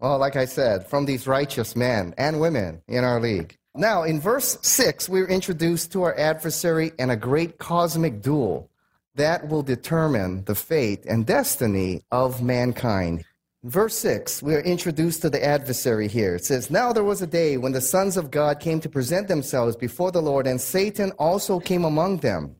Well, 0.00 0.18
like 0.18 0.36
I 0.36 0.46
said, 0.46 0.86
from 0.88 1.04
these 1.04 1.26
righteous 1.26 1.76
men 1.76 2.14
and 2.16 2.40
women 2.40 2.82
in 2.88 3.04
our 3.04 3.20
league. 3.20 3.56
Now, 3.74 4.04
in 4.04 4.20
verse 4.20 4.56
6, 4.62 5.08
we're 5.10 5.28
introduced 5.28 5.92
to 5.92 6.02
our 6.02 6.18
adversary 6.18 6.92
and 6.98 7.10
a 7.10 7.16
great 7.16 7.58
cosmic 7.58 8.22
duel 8.22 8.70
that 9.16 9.48
will 9.48 9.62
determine 9.62 10.44
the 10.44 10.54
fate 10.54 11.04
and 11.06 11.26
destiny 11.26 12.02
of 12.10 12.42
mankind. 12.42 13.24
Verse 13.66 13.98
6, 13.98 14.44
we 14.44 14.54
are 14.54 14.60
introduced 14.60 15.22
to 15.22 15.28
the 15.28 15.44
adversary 15.44 16.06
here. 16.06 16.36
It 16.36 16.44
says, 16.44 16.70
Now 16.70 16.92
there 16.92 17.02
was 17.02 17.20
a 17.20 17.26
day 17.26 17.56
when 17.56 17.72
the 17.72 17.80
sons 17.80 18.16
of 18.16 18.30
God 18.30 18.60
came 18.60 18.78
to 18.78 18.88
present 18.88 19.26
themselves 19.26 19.74
before 19.74 20.12
the 20.12 20.22
Lord, 20.22 20.46
and 20.46 20.60
Satan 20.60 21.10
also 21.18 21.58
came 21.58 21.84
among 21.84 22.18
them. 22.18 22.54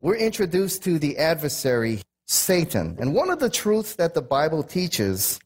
We're 0.00 0.16
introduced 0.16 0.82
to 0.84 0.98
the 0.98 1.18
adversary, 1.18 2.00
Satan. 2.26 2.96
And 2.98 3.14
one 3.14 3.28
of 3.28 3.38
the 3.38 3.50
truths 3.50 3.96
that 3.96 4.14
the 4.14 4.22
Bible 4.22 4.62
teaches 4.62 5.40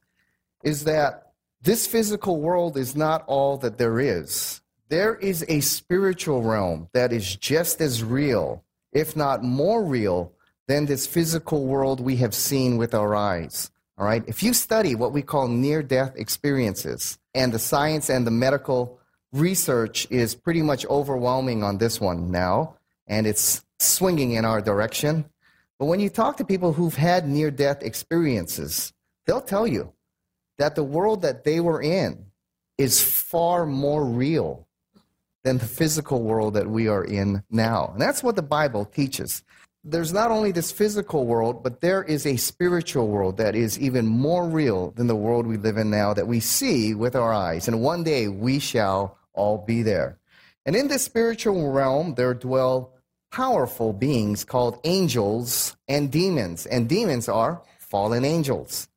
is 0.62 0.84
that 0.84 1.32
this 1.60 1.88
physical 1.88 2.40
world 2.40 2.76
is 2.76 2.94
not 2.94 3.24
all 3.26 3.56
that 3.58 3.78
there 3.78 3.98
is. 3.98 4.60
There 4.90 5.16
is 5.16 5.44
a 5.48 5.58
spiritual 5.58 6.44
realm 6.44 6.88
that 6.92 7.12
is 7.12 7.34
just 7.34 7.80
as 7.80 8.04
real, 8.04 8.62
if 8.92 9.16
not 9.16 9.42
more 9.42 9.82
real, 9.82 10.34
than 10.68 10.86
this 10.86 11.04
physical 11.04 11.66
world 11.66 11.98
we 11.98 12.14
have 12.18 12.32
seen 12.32 12.76
with 12.76 12.94
our 12.94 13.16
eyes. 13.16 13.72
All 13.96 14.04
right? 14.04 14.24
If 14.26 14.42
you 14.42 14.52
study 14.54 14.94
what 14.94 15.12
we 15.12 15.22
call 15.22 15.48
near 15.48 15.82
death 15.82 16.14
experiences, 16.16 17.18
and 17.34 17.52
the 17.52 17.58
science 17.58 18.08
and 18.10 18.26
the 18.26 18.30
medical 18.30 18.98
research 19.32 20.06
is 20.10 20.34
pretty 20.34 20.62
much 20.62 20.86
overwhelming 20.86 21.62
on 21.62 21.78
this 21.78 22.00
one 22.00 22.30
now, 22.30 22.76
and 23.06 23.26
it's 23.26 23.64
swinging 23.78 24.32
in 24.32 24.44
our 24.44 24.60
direction. 24.60 25.24
But 25.78 25.86
when 25.86 26.00
you 26.00 26.08
talk 26.08 26.36
to 26.36 26.44
people 26.44 26.72
who've 26.72 26.94
had 26.94 27.28
near 27.28 27.50
death 27.50 27.82
experiences, 27.82 28.92
they'll 29.26 29.40
tell 29.40 29.66
you 29.66 29.92
that 30.58 30.76
the 30.76 30.84
world 30.84 31.22
that 31.22 31.44
they 31.44 31.60
were 31.60 31.82
in 31.82 32.26
is 32.78 33.02
far 33.02 33.66
more 33.66 34.04
real 34.04 34.66
than 35.42 35.58
the 35.58 35.66
physical 35.66 36.22
world 36.22 36.54
that 36.54 36.68
we 36.68 36.88
are 36.88 37.04
in 37.04 37.42
now. 37.50 37.90
And 37.92 38.00
that's 38.00 38.22
what 38.22 38.36
the 38.36 38.42
Bible 38.42 38.84
teaches 38.84 39.42
there's 39.84 40.14
not 40.14 40.30
only 40.30 40.50
this 40.50 40.72
physical 40.72 41.26
world, 41.26 41.62
but 41.62 41.82
there 41.82 42.02
is 42.02 42.26
a 42.26 42.36
spiritual 42.36 43.08
world 43.08 43.36
that 43.36 43.54
is 43.54 43.78
even 43.78 44.06
more 44.06 44.48
real 44.48 44.92
than 44.92 45.06
the 45.06 45.16
world 45.16 45.46
we 45.46 45.58
live 45.58 45.76
in 45.76 45.90
now 45.90 46.14
that 46.14 46.26
we 46.26 46.40
see 46.40 46.94
with 46.94 47.14
our 47.14 47.32
eyes. 47.32 47.68
And 47.68 47.82
one 47.82 48.02
day 48.02 48.28
we 48.28 48.58
shall 48.58 49.18
all 49.34 49.58
be 49.58 49.82
there. 49.82 50.18
And 50.64 50.74
in 50.74 50.88
this 50.88 51.04
spiritual 51.04 51.70
realm, 51.70 52.14
there 52.14 52.32
dwell 52.32 52.94
powerful 53.30 53.92
beings 53.92 54.44
called 54.44 54.80
angels 54.84 55.76
and 55.86 56.10
demons. 56.10 56.64
And 56.64 56.88
demons 56.88 57.28
are 57.28 57.62
fallen 57.78 58.24
angels. 58.24 58.88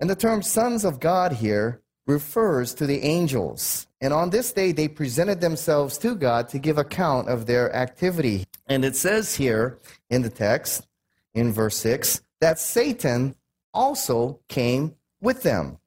And 0.00 0.08
the 0.08 0.16
term 0.16 0.40
sons 0.40 0.84
of 0.84 0.98
God 0.98 1.32
here 1.32 1.82
refers 2.06 2.72
to 2.74 2.86
the 2.86 3.02
angels. 3.02 3.86
And 4.00 4.12
on 4.12 4.30
this 4.30 4.52
day, 4.52 4.72
they 4.72 4.88
presented 4.88 5.40
themselves 5.40 5.98
to 5.98 6.14
God 6.14 6.48
to 6.50 6.58
give 6.58 6.78
account 6.78 7.28
of 7.28 7.46
their 7.46 7.74
activity. 7.74 8.45
And 8.66 8.84
it 8.84 8.96
says 8.96 9.34
here 9.34 9.78
in 10.10 10.22
the 10.22 10.30
text, 10.30 10.86
in 11.34 11.52
verse 11.52 11.76
6, 11.76 12.22
that 12.40 12.58
Satan 12.58 13.34
also 13.72 14.40
came 14.48 14.94
with 15.20 15.42
them. 15.42 15.78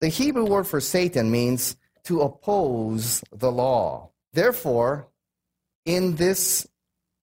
The 0.00 0.08
Hebrew 0.08 0.44
word 0.44 0.66
for 0.66 0.80
Satan 0.80 1.30
means 1.30 1.76
to 2.04 2.22
oppose 2.22 3.22
the 3.32 3.52
law. 3.52 4.10
Therefore, 4.32 5.08
in 5.84 6.16
this 6.16 6.66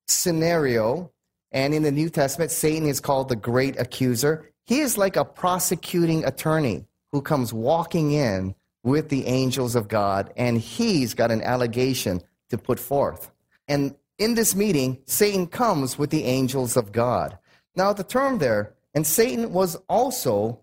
scenario, 0.08 1.12
and 1.52 1.74
in 1.74 1.84
the 1.84 1.92
New 1.92 2.10
Testament, 2.10 2.52
Satan 2.52 2.88
is 2.88 3.00
called 3.00 3.30
the 3.30 3.36
great 3.36 3.80
accuser. 3.80 4.50
He 4.66 4.80
is 4.80 4.98
like 4.98 5.16
a 5.18 5.26
prosecuting 5.26 6.24
attorney 6.26 6.86
who 7.12 7.22
comes 7.22 7.54
walking 7.54 8.12
in 8.12 8.56
with 8.84 9.10
the 9.10 9.28
angels 9.28 9.76
of 9.76 9.88
God, 9.88 10.32
and 10.38 10.58
he's 10.58 11.14
got 11.14 11.30
an 11.30 11.42
allegation 11.42 12.22
to 12.50 12.58
put 12.58 12.80
forth. 12.80 13.32
And 13.68 13.96
in 14.22 14.36
this 14.36 14.56
meeting, 14.56 15.00
Satan 15.08 15.48
comes 15.48 15.98
with 15.98 16.12
the 16.12 16.26
angels 16.26 16.78
of 16.78 16.92
God. 16.92 17.40
Now, 17.76 17.92
the 17.92 18.04
term 18.04 18.38
there, 18.38 18.76
and 18.94 19.06
Satan 19.06 19.52
was 19.52 19.76
also 19.90 20.60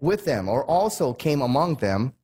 with 0.00 0.24
them, 0.24 0.48
or 0.48 0.64
also 0.64 1.12
came 1.12 1.42
among 1.42 1.76
them, 1.76 2.14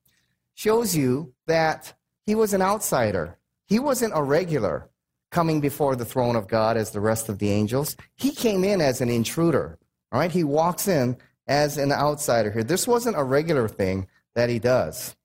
shows 0.54 0.96
you 0.96 1.34
that 1.48 1.92
he 2.24 2.36
was 2.36 2.52
an 2.52 2.62
outsider. 2.62 3.36
He 3.66 3.80
wasn't 3.80 4.12
a 4.14 4.22
regular 4.22 4.88
coming 5.32 5.60
before 5.60 5.96
the 5.96 6.04
throne 6.04 6.36
of 6.36 6.46
God 6.46 6.76
as 6.76 6.92
the 6.92 7.00
rest 7.00 7.28
of 7.28 7.40
the 7.40 7.50
angels. 7.50 7.96
He 8.14 8.30
came 8.30 8.62
in 8.62 8.80
as 8.80 9.00
an 9.00 9.08
intruder. 9.08 9.78
All 10.12 10.20
right, 10.20 10.30
he 10.30 10.44
walks 10.44 10.86
in 10.86 11.16
as 11.48 11.76
an 11.76 11.90
outsider 11.90 12.52
here. 12.52 12.62
This 12.62 12.86
wasn't 12.86 13.18
a 13.18 13.24
regular 13.24 13.68
thing 13.68 14.06
that 14.36 14.48
he 14.48 14.60
does. 14.60 15.16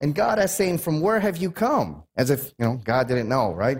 And 0.00 0.16
God 0.16 0.40
is 0.40 0.52
saying, 0.52 0.78
From 0.78 1.00
where 1.00 1.20
have 1.20 1.36
you 1.36 1.52
come? 1.52 2.02
As 2.16 2.28
if, 2.28 2.52
you 2.58 2.66
know, 2.66 2.80
God 2.82 3.06
didn't 3.06 3.28
know, 3.28 3.54
right? 3.54 3.78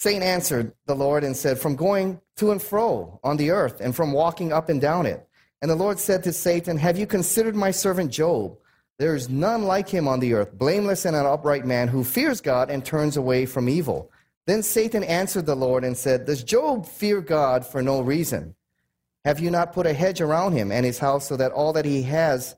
Satan 0.00 0.22
answered 0.22 0.72
the 0.86 0.94
Lord 0.94 1.24
and 1.24 1.36
said, 1.36 1.58
From 1.58 1.76
going 1.76 2.22
to 2.36 2.52
and 2.52 2.62
fro 2.62 3.20
on 3.22 3.36
the 3.36 3.50
earth 3.50 3.82
and 3.82 3.94
from 3.94 4.12
walking 4.12 4.50
up 4.50 4.70
and 4.70 4.80
down 4.80 5.04
it. 5.04 5.28
And 5.60 5.70
the 5.70 5.76
Lord 5.76 5.98
said 5.98 6.24
to 6.24 6.32
Satan, 6.32 6.78
Have 6.78 6.96
you 6.98 7.06
considered 7.06 7.54
my 7.54 7.70
servant 7.70 8.10
Job? 8.10 8.56
There 8.98 9.14
is 9.14 9.28
none 9.28 9.64
like 9.64 9.90
him 9.90 10.08
on 10.08 10.20
the 10.20 10.32
earth, 10.32 10.54
blameless 10.54 11.04
and 11.04 11.14
an 11.14 11.26
upright 11.26 11.66
man 11.66 11.86
who 11.86 12.02
fears 12.02 12.40
God 12.40 12.70
and 12.70 12.82
turns 12.82 13.18
away 13.18 13.44
from 13.44 13.68
evil. 13.68 14.10
Then 14.46 14.62
Satan 14.62 15.04
answered 15.04 15.44
the 15.44 15.54
Lord 15.54 15.84
and 15.84 15.94
said, 15.94 16.24
Does 16.24 16.44
Job 16.44 16.86
fear 16.86 17.20
God 17.20 17.66
for 17.66 17.82
no 17.82 18.00
reason? 18.00 18.54
Have 19.26 19.38
you 19.38 19.50
not 19.50 19.74
put 19.74 19.86
a 19.86 19.92
hedge 19.92 20.22
around 20.22 20.52
him 20.52 20.72
and 20.72 20.86
his 20.86 20.98
house 20.98 21.28
so 21.28 21.36
that 21.36 21.52
all 21.52 21.74
that 21.74 21.84
he 21.84 22.04
has 22.04 22.56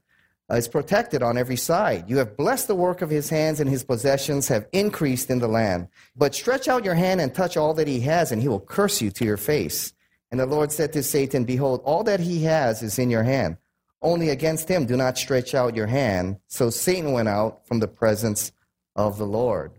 uh, 0.50 0.56
is 0.56 0.68
protected 0.68 1.22
on 1.22 1.38
every 1.38 1.56
side? 1.56 2.08
You 2.08 2.18
have 2.18 2.36
blessed 2.36 2.68
the 2.68 2.74
work 2.74 3.02
of 3.02 3.10
his 3.10 3.28
hands, 3.28 3.60
and 3.60 3.68
his 3.68 3.84
possessions 3.84 4.48
have 4.48 4.66
increased 4.72 5.30
in 5.30 5.38
the 5.38 5.48
land. 5.48 5.88
But 6.16 6.34
stretch 6.34 6.68
out 6.68 6.84
your 6.84 6.94
hand 6.94 7.20
and 7.20 7.34
touch 7.34 7.56
all 7.56 7.74
that 7.74 7.88
he 7.88 8.00
has, 8.00 8.32
and 8.32 8.40
he 8.40 8.48
will 8.48 8.60
curse 8.60 9.00
you 9.00 9.10
to 9.12 9.24
your 9.24 9.36
face. 9.36 9.92
And 10.30 10.40
the 10.40 10.46
Lord 10.46 10.72
said 10.72 10.92
to 10.94 11.02
Satan, 11.02 11.44
Behold, 11.44 11.82
all 11.84 12.04
that 12.04 12.20
he 12.20 12.44
has 12.44 12.82
is 12.82 12.98
in 12.98 13.10
your 13.10 13.22
hand. 13.22 13.58
Only 14.00 14.30
against 14.30 14.68
him 14.68 14.86
do 14.86 14.96
not 14.96 15.18
stretch 15.18 15.54
out 15.54 15.76
your 15.76 15.86
hand. 15.86 16.38
So 16.48 16.70
Satan 16.70 17.12
went 17.12 17.28
out 17.28 17.66
from 17.66 17.78
the 17.78 17.88
presence 17.88 18.50
of 18.96 19.18
the 19.18 19.26
Lord. 19.26 19.72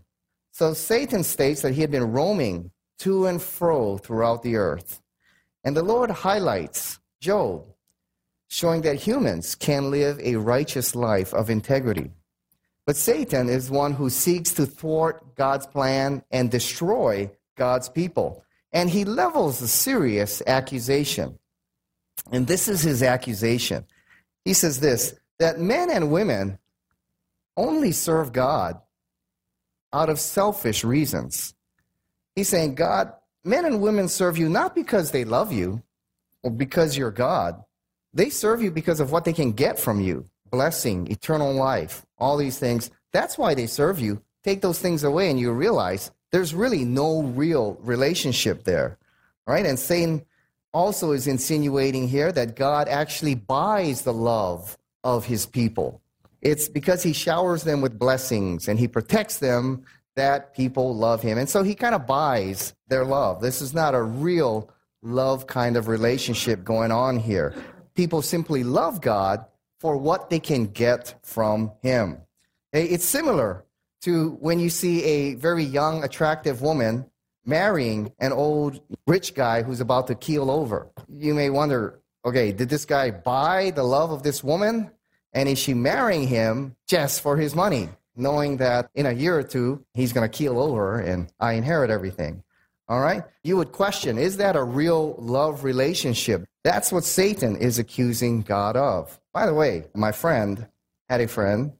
So 0.52 0.72
Satan 0.72 1.24
states 1.24 1.62
that 1.62 1.74
he 1.74 1.80
had 1.80 1.90
been 1.90 2.12
roaming 2.12 2.70
to 3.00 3.26
and 3.26 3.42
fro 3.42 3.98
throughout 3.98 4.42
the 4.42 4.56
earth. 4.56 5.02
And 5.64 5.76
the 5.76 5.82
Lord 5.82 6.10
highlights 6.10 7.00
Job, 7.20 7.73
showing 8.54 8.82
that 8.82 8.94
humans 8.94 9.56
can 9.56 9.90
live 9.90 10.20
a 10.20 10.36
righteous 10.36 10.94
life 10.94 11.34
of 11.34 11.50
integrity. 11.50 12.12
But 12.86 12.96
Satan 12.96 13.48
is 13.48 13.68
one 13.68 13.94
who 13.94 14.08
seeks 14.08 14.52
to 14.52 14.64
thwart 14.64 15.34
God's 15.34 15.66
plan 15.66 16.22
and 16.30 16.52
destroy 16.52 17.32
God's 17.56 17.88
people. 17.88 18.44
And 18.72 18.88
he 18.88 19.04
levels 19.04 19.60
a 19.60 19.66
serious 19.66 20.40
accusation. 20.46 21.36
And 22.30 22.46
this 22.46 22.68
is 22.68 22.80
his 22.82 23.02
accusation 23.02 23.86
He 24.44 24.54
says 24.54 24.78
this 24.78 25.16
that 25.40 25.58
men 25.58 25.90
and 25.90 26.12
women 26.12 26.60
only 27.56 27.90
serve 27.90 28.32
God 28.32 28.80
out 29.92 30.08
of 30.08 30.20
selfish 30.20 30.84
reasons. 30.84 31.54
He's 32.36 32.50
saying, 32.50 32.76
God, 32.76 33.14
men 33.42 33.64
and 33.64 33.80
women 33.80 34.06
serve 34.06 34.38
you 34.38 34.48
not 34.48 34.76
because 34.76 35.10
they 35.10 35.24
love 35.24 35.52
you 35.52 35.82
or 36.44 36.52
because 36.52 36.96
you're 36.96 37.10
God. 37.10 37.64
They 38.14 38.30
serve 38.30 38.62
you 38.62 38.70
because 38.70 39.00
of 39.00 39.12
what 39.12 39.24
they 39.24 39.32
can 39.32 39.52
get 39.52 39.78
from 39.78 40.00
you 40.00 40.26
blessing, 40.50 41.10
eternal 41.10 41.52
life, 41.52 42.06
all 42.16 42.36
these 42.36 42.58
things. 42.58 42.88
That's 43.12 43.36
why 43.36 43.54
they 43.54 43.66
serve 43.66 43.98
you. 43.98 44.22
Take 44.44 44.60
those 44.60 44.78
things 44.78 45.02
away, 45.02 45.28
and 45.28 45.40
you 45.40 45.50
realize 45.50 46.12
there's 46.30 46.54
really 46.54 46.84
no 46.84 47.22
real 47.22 47.76
relationship 47.80 48.62
there. 48.62 48.96
Right? 49.48 49.66
And 49.66 49.78
Satan 49.78 50.24
also 50.72 51.12
is 51.12 51.26
insinuating 51.26 52.08
here 52.08 52.30
that 52.32 52.56
God 52.56 52.88
actually 52.88 53.34
buys 53.34 54.02
the 54.02 54.12
love 54.12 54.78
of 55.02 55.24
his 55.24 55.44
people. 55.44 56.00
It's 56.40 56.68
because 56.68 57.02
he 57.02 57.12
showers 57.12 57.62
them 57.62 57.80
with 57.80 57.98
blessings 57.98 58.68
and 58.68 58.78
he 58.78 58.88
protects 58.88 59.38
them 59.38 59.84
that 60.16 60.54
people 60.54 60.94
love 60.94 61.22
him. 61.22 61.38
And 61.38 61.48
so 61.48 61.62
he 61.62 61.74
kind 61.74 61.94
of 61.94 62.06
buys 62.06 62.74
their 62.88 63.04
love. 63.04 63.40
This 63.40 63.62
is 63.62 63.74
not 63.74 63.94
a 63.94 64.02
real 64.02 64.70
love 65.02 65.46
kind 65.46 65.76
of 65.76 65.88
relationship 65.88 66.64
going 66.64 66.92
on 66.92 67.18
here. 67.18 67.54
People 67.94 68.22
simply 68.22 68.64
love 68.64 69.00
God 69.00 69.44
for 69.78 69.96
what 69.96 70.30
they 70.30 70.40
can 70.40 70.66
get 70.66 71.14
from 71.22 71.72
him. 71.82 72.18
It's 72.72 73.04
similar 73.04 73.64
to 74.02 74.30
when 74.40 74.58
you 74.58 74.68
see 74.68 75.04
a 75.04 75.34
very 75.34 75.64
young, 75.64 76.02
attractive 76.02 76.60
woman 76.60 77.06
marrying 77.44 78.12
an 78.18 78.32
old 78.32 78.80
rich 79.06 79.34
guy 79.34 79.62
who's 79.62 79.80
about 79.80 80.06
to 80.08 80.14
keel 80.14 80.50
over. 80.50 80.88
You 81.08 81.34
may 81.34 81.50
wonder, 81.50 82.00
okay, 82.24 82.52
did 82.52 82.68
this 82.68 82.84
guy 82.84 83.10
buy 83.10 83.70
the 83.70 83.82
love 83.84 84.10
of 84.10 84.22
this 84.22 84.42
woman? 84.42 84.90
And 85.32 85.48
is 85.48 85.58
she 85.58 85.74
marrying 85.74 86.26
him 86.26 86.76
just 86.86 87.20
for 87.20 87.36
his 87.36 87.54
money, 87.54 87.88
knowing 88.16 88.56
that 88.58 88.88
in 88.94 89.06
a 89.06 89.12
year 89.12 89.38
or 89.38 89.42
two 89.42 89.84
he's 89.94 90.12
going 90.12 90.28
to 90.28 90.36
keel 90.36 90.58
over 90.58 90.98
and 91.00 91.32
I 91.38 91.52
inherit 91.52 91.90
everything? 91.90 92.42
All 92.88 93.00
right? 93.00 93.22
You 93.42 93.56
would 93.56 93.72
question, 93.72 94.18
is 94.18 94.36
that 94.38 94.56
a 94.56 94.62
real 94.62 95.16
love 95.18 95.64
relationship? 95.64 96.44
That's 96.64 96.92
what 96.92 97.04
Satan 97.04 97.56
is 97.56 97.78
accusing 97.78 98.42
God 98.42 98.76
of. 98.76 99.18
By 99.32 99.46
the 99.46 99.54
way, 99.54 99.86
my 99.94 100.12
friend 100.12 100.66
had 101.08 101.20
a 101.20 101.28
friend 101.28 101.72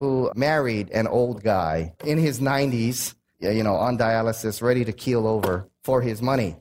who 0.00 0.30
married 0.34 0.90
an 0.90 1.06
old 1.06 1.42
guy 1.42 1.94
in 2.04 2.18
his 2.18 2.40
90s 2.40 3.14
you 3.40 3.62
know, 3.62 3.74
on 3.74 3.98
dialysis, 3.98 4.62
ready 4.62 4.84
to 4.84 4.92
keel 4.92 5.26
over 5.26 5.68
for 5.84 6.00
his 6.00 6.22
money. 6.22 6.56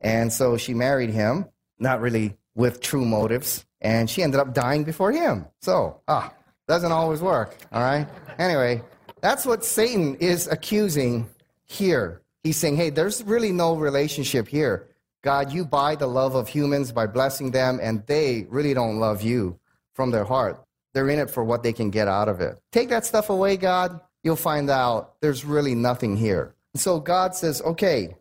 And 0.00 0.32
so 0.32 0.56
she 0.56 0.74
married 0.74 1.10
him, 1.10 1.46
not 1.78 2.00
really 2.00 2.36
with 2.54 2.80
true 2.80 3.04
motives, 3.04 3.64
and 3.80 4.08
she 4.08 4.22
ended 4.22 4.40
up 4.40 4.54
dying 4.54 4.84
before 4.84 5.12
him. 5.12 5.46
So, 5.60 6.00
ah, 6.08 6.32
doesn't 6.68 6.92
always 6.92 7.20
work, 7.20 7.56
all 7.72 7.82
right? 7.82 8.06
Anyway, 8.38 8.82
that's 9.20 9.46
what 9.46 9.64
Satan 9.64 10.16
is 10.16 10.48
accusing 10.48 11.28
here. 11.64 12.21
He's 12.42 12.56
saying, 12.56 12.76
hey, 12.76 12.90
there's 12.90 13.22
really 13.22 13.52
no 13.52 13.76
relationship 13.76 14.48
here. 14.48 14.88
God, 15.22 15.52
you 15.52 15.64
buy 15.64 15.94
the 15.94 16.08
love 16.08 16.34
of 16.34 16.48
humans 16.48 16.90
by 16.90 17.06
blessing 17.06 17.52
them, 17.52 17.78
and 17.80 18.04
they 18.06 18.46
really 18.50 18.74
don't 18.74 18.98
love 18.98 19.22
you 19.22 19.58
from 19.94 20.10
their 20.10 20.24
heart. 20.24 20.64
They're 20.94 21.08
in 21.08 21.20
it 21.20 21.30
for 21.30 21.44
what 21.44 21.62
they 21.62 21.72
can 21.72 21.90
get 21.90 22.08
out 22.08 22.28
of 22.28 22.40
it. 22.40 22.58
Take 22.72 22.88
that 22.88 23.06
stuff 23.06 23.30
away, 23.30 23.56
God, 23.56 24.00
you'll 24.24 24.36
find 24.36 24.68
out 24.68 25.20
there's 25.20 25.44
really 25.44 25.74
nothing 25.74 26.16
here. 26.16 26.54
So 26.74 26.98
God 26.98 27.34
says, 27.34 27.62
okay, 27.62 28.16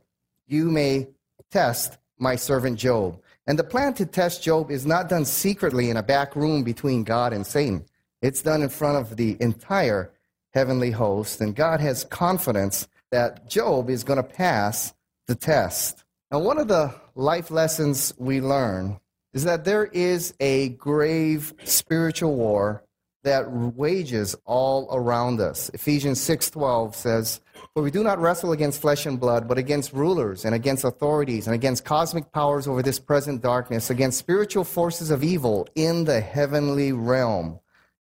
you 0.47 0.69
may 0.69 1.07
test 1.49 1.97
my 2.19 2.35
servant 2.35 2.77
Job. 2.77 3.19
And 3.47 3.57
the 3.57 3.63
plan 3.63 3.93
to 3.95 4.05
test 4.05 4.43
Job 4.43 4.69
is 4.69 4.85
not 4.85 5.09
done 5.09 5.25
secretly 5.25 5.89
in 5.89 5.97
a 5.97 6.03
back 6.03 6.35
room 6.35 6.63
between 6.63 7.03
God 7.03 7.33
and 7.33 7.45
Satan. 7.45 7.85
It's 8.21 8.41
done 8.41 8.61
in 8.61 8.69
front 8.69 8.97
of 8.97 9.17
the 9.17 9.35
entire 9.39 10.11
heavenly 10.53 10.91
host. 10.91 11.41
And 11.41 11.55
God 11.55 11.79
has 11.79 12.03
confidence 12.03 12.87
that 13.11 13.49
Job 13.49 13.89
is 13.89 14.03
going 14.03 14.17
to 14.17 14.23
pass 14.23 14.93
the 15.27 15.35
test. 15.35 16.03
Now, 16.31 16.39
one 16.39 16.57
of 16.57 16.67
the 16.67 16.93
life 17.15 17.51
lessons 17.51 18.13
we 18.17 18.41
learn 18.41 18.99
is 19.33 19.43
that 19.43 19.65
there 19.65 19.85
is 19.85 20.33
a 20.39 20.69
grave 20.69 21.53
spiritual 21.63 22.35
war 22.35 22.83
that 23.23 23.51
wages 23.51 24.35
all 24.45 24.89
around 24.91 25.39
us. 25.39 25.69
Ephesians 25.73 26.19
6:12 26.19 26.95
says, 26.95 27.39
"For 27.73 27.83
we 27.83 27.91
do 27.91 28.01
not 28.01 28.19
wrestle 28.19 28.51
against 28.51 28.81
flesh 28.81 29.05
and 29.05 29.19
blood, 29.19 29.47
but 29.47 29.59
against 29.59 29.93
rulers 29.93 30.43
and 30.43 30.55
against 30.55 30.83
authorities 30.83 31.45
and 31.45 31.53
against 31.53 31.85
cosmic 31.85 32.31
powers 32.31 32.67
over 32.67 32.81
this 32.81 32.99
present 32.99 33.41
darkness, 33.41 33.89
against 33.89 34.17
spiritual 34.17 34.63
forces 34.63 35.11
of 35.11 35.23
evil 35.23 35.67
in 35.75 36.05
the 36.05 36.19
heavenly 36.19 36.91
realm." 36.91 37.59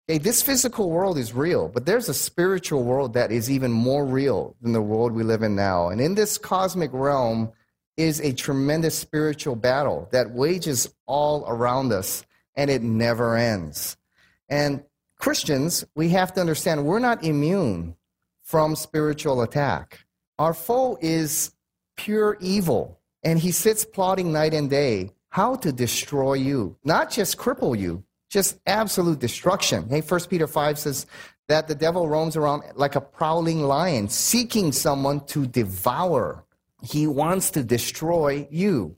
Okay, 0.09 0.17
this 0.17 0.41
physical 0.41 0.89
world 0.89 1.17
is 1.17 1.33
real, 1.33 1.69
but 1.69 1.85
there's 1.85 2.09
a 2.09 2.13
spiritual 2.13 2.83
world 2.83 3.13
that 3.13 3.31
is 3.31 3.49
even 3.51 3.71
more 3.71 4.05
real 4.05 4.55
than 4.61 4.73
the 4.73 4.81
world 4.81 5.13
we 5.13 5.23
live 5.23 5.43
in 5.43 5.55
now. 5.55 5.89
And 5.89 6.01
in 6.01 6.15
this 6.15 6.37
cosmic 6.37 6.91
realm 6.91 7.51
is 7.97 8.19
a 8.19 8.33
tremendous 8.33 8.97
spiritual 8.97 9.55
battle 9.55 10.09
that 10.11 10.31
wages 10.31 10.93
all 11.05 11.45
around 11.47 11.93
us 11.93 12.25
and 12.55 12.69
it 12.69 12.81
never 12.81 13.35
ends. 13.35 13.95
And 14.49 14.83
Christians, 15.17 15.85
we 15.95 16.09
have 16.09 16.33
to 16.33 16.41
understand 16.41 16.83
we're 16.83 16.99
not 16.99 17.23
immune 17.23 17.95
from 18.43 18.75
spiritual 18.75 19.41
attack. 19.41 19.99
Our 20.39 20.53
foe 20.53 20.97
is 20.99 21.51
pure 21.95 22.37
evil, 22.41 22.99
and 23.23 23.37
he 23.37 23.51
sits 23.51 23.85
plotting 23.85 24.33
night 24.33 24.53
and 24.53 24.69
day 24.69 25.11
how 25.29 25.55
to 25.57 25.71
destroy 25.71 26.33
you, 26.33 26.75
not 26.83 27.11
just 27.11 27.37
cripple 27.37 27.77
you, 27.77 28.03
just 28.31 28.59
absolute 28.65 29.19
destruction. 29.19 29.87
Hey, 29.89 30.01
First 30.01 30.29
Peter 30.29 30.47
5 30.47 30.79
says 30.79 31.05
that 31.49 31.67
the 31.67 31.75
devil 31.75 32.07
roams 32.07 32.37
around 32.37 32.63
like 32.75 32.95
a 32.95 33.01
prowling 33.01 33.61
lion, 33.61 34.07
seeking 34.07 34.71
someone 34.71 35.25
to 35.27 35.45
devour. 35.45 36.45
He 36.81 37.05
wants 37.07 37.51
to 37.51 37.63
destroy 37.63 38.47
you, 38.49 38.95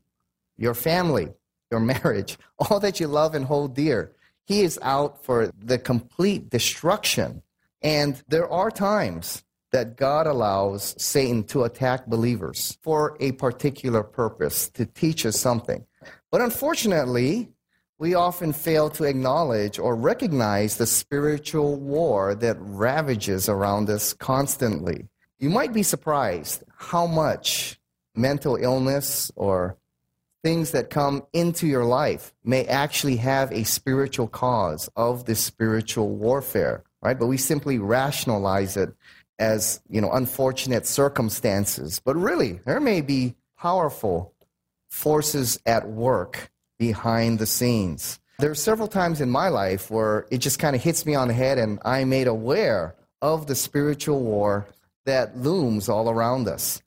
your 0.55 0.75
family, 0.75 1.29
your 1.71 1.79
marriage, 1.79 2.37
all 2.59 2.79
that 2.79 2.99
you 2.99 3.07
love 3.07 3.33
and 3.33 3.43
hold 3.43 3.75
dear. 3.75 4.15
He 4.45 4.61
is 4.61 4.77
out 4.83 5.25
for 5.25 5.51
the 5.57 5.79
complete 5.79 6.49
destruction. 6.49 7.41
And 7.81 8.21
there 8.27 8.49
are 8.49 8.69
times 8.69 9.43
that 9.71 9.97
God 9.97 10.27
allows 10.27 10.93
Satan 11.01 11.43
to 11.45 11.63
attack 11.63 12.05
believers 12.05 12.77
for 12.83 13.17
a 13.19 13.31
particular 13.31 14.03
purpose, 14.03 14.69
to 14.69 14.85
teach 14.85 15.25
us 15.25 15.39
something. 15.39 15.83
But 16.29 16.41
unfortunately, 16.41 17.49
we 17.99 18.15
often 18.15 18.53
fail 18.53 18.89
to 18.91 19.03
acknowledge 19.03 19.79
or 19.79 19.95
recognize 19.95 20.77
the 20.77 20.85
spiritual 20.85 21.75
war 21.75 22.35
that 22.35 22.57
ravages 22.59 23.47
around 23.47 23.89
us 23.89 24.13
constantly. 24.13 25.07
You 25.39 25.49
might 25.49 25.73
be 25.73 25.83
surprised 25.83 26.63
how 26.75 27.05
much 27.05 27.79
mental 28.15 28.55
illness 28.55 29.31
or 29.35 29.77
things 30.43 30.71
that 30.71 30.89
come 30.89 31.23
into 31.33 31.67
your 31.67 31.85
life 31.85 32.33
may 32.43 32.65
actually 32.65 33.17
have 33.17 33.51
a 33.51 33.63
spiritual 33.63 34.27
cause 34.27 34.89
of 34.95 35.25
this 35.25 35.39
spiritual 35.39 36.09
warfare, 36.09 36.83
right? 37.01 37.17
But 37.17 37.27
we 37.27 37.37
simply 37.37 37.79
rationalize 37.79 38.75
it 38.75 38.93
as, 39.39 39.81
you 39.89 40.01
know, 40.01 40.11
unfortunate 40.11 40.85
circumstances. 40.85 42.01
But 42.03 42.17
really, 42.17 42.59
there 42.65 42.79
may 42.79 43.01
be 43.01 43.35
powerful 43.57 44.33
forces 44.89 45.59
at 45.65 45.87
work 45.87 46.51
behind 46.77 47.39
the 47.39 47.45
scenes. 47.45 48.19
There 48.39 48.51
are 48.51 48.55
several 48.55 48.87
times 48.87 49.21
in 49.21 49.29
my 49.29 49.49
life 49.49 49.91
where 49.91 50.25
it 50.31 50.39
just 50.39 50.59
kind 50.59 50.75
of 50.75 50.81
hits 50.81 51.05
me 51.05 51.15
on 51.15 51.27
the 51.27 51.33
head 51.33 51.57
and 51.57 51.79
I'm 51.85 52.09
made 52.09 52.27
aware 52.27 52.95
of 53.21 53.47
the 53.47 53.55
spiritual 53.55 54.21
war 54.21 54.67
that 55.05 55.37
looms 55.37 55.87
all 55.87 56.09
around 56.09 56.47
us. 56.47 56.81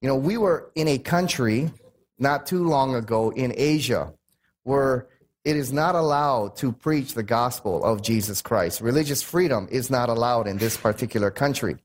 You 0.00 0.08
know, 0.08 0.16
we 0.16 0.36
were 0.36 0.70
in 0.74 0.88
a 0.88 0.98
country 0.98 1.70
not 2.18 2.46
too 2.46 2.64
long 2.64 2.94
ago 2.94 3.30
in 3.30 3.52
Asia 3.56 4.12
where 4.64 5.08
it 5.44 5.56
is 5.56 5.72
not 5.72 5.94
allowed 5.94 6.56
to 6.56 6.70
preach 6.70 7.14
the 7.14 7.22
gospel 7.22 7.82
of 7.82 8.02
Jesus 8.02 8.42
Christ. 8.42 8.80
Religious 8.80 9.22
freedom 9.22 9.68
is 9.70 9.90
not 9.90 10.08
allowed 10.08 10.46
in 10.46 10.58
this 10.58 10.76
particular 10.76 11.30
country. 11.30 11.76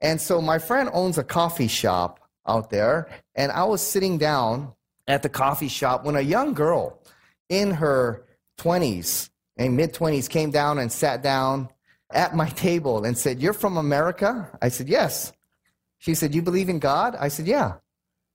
And 0.00 0.20
so 0.20 0.40
my 0.40 0.58
friend 0.58 0.88
owns 0.92 1.18
a 1.18 1.24
coffee 1.24 1.68
shop 1.68 2.20
out 2.46 2.70
there, 2.70 3.08
and 3.34 3.52
I 3.52 3.64
was 3.64 3.80
sitting 3.80 4.18
down 4.18 4.72
at 5.06 5.22
the 5.22 5.28
coffee 5.28 5.68
shop 5.68 6.04
when 6.04 6.16
a 6.16 6.20
young 6.20 6.54
girl 6.54 7.00
in 7.48 7.70
her 7.72 8.24
20s 8.58 9.30
and 9.56 9.76
mid 9.76 9.92
20s 9.92 10.28
came 10.28 10.50
down 10.50 10.78
and 10.78 10.90
sat 10.90 11.22
down 11.22 11.68
at 12.10 12.34
my 12.34 12.48
table 12.50 13.04
and 13.04 13.16
said, 13.16 13.40
You're 13.40 13.52
from 13.52 13.76
America? 13.76 14.50
I 14.60 14.68
said, 14.68 14.88
Yes. 14.88 15.32
She 15.98 16.14
said, 16.14 16.34
You 16.34 16.42
believe 16.42 16.68
in 16.68 16.78
God? 16.78 17.16
I 17.18 17.28
said, 17.28 17.46
Yeah. 17.46 17.74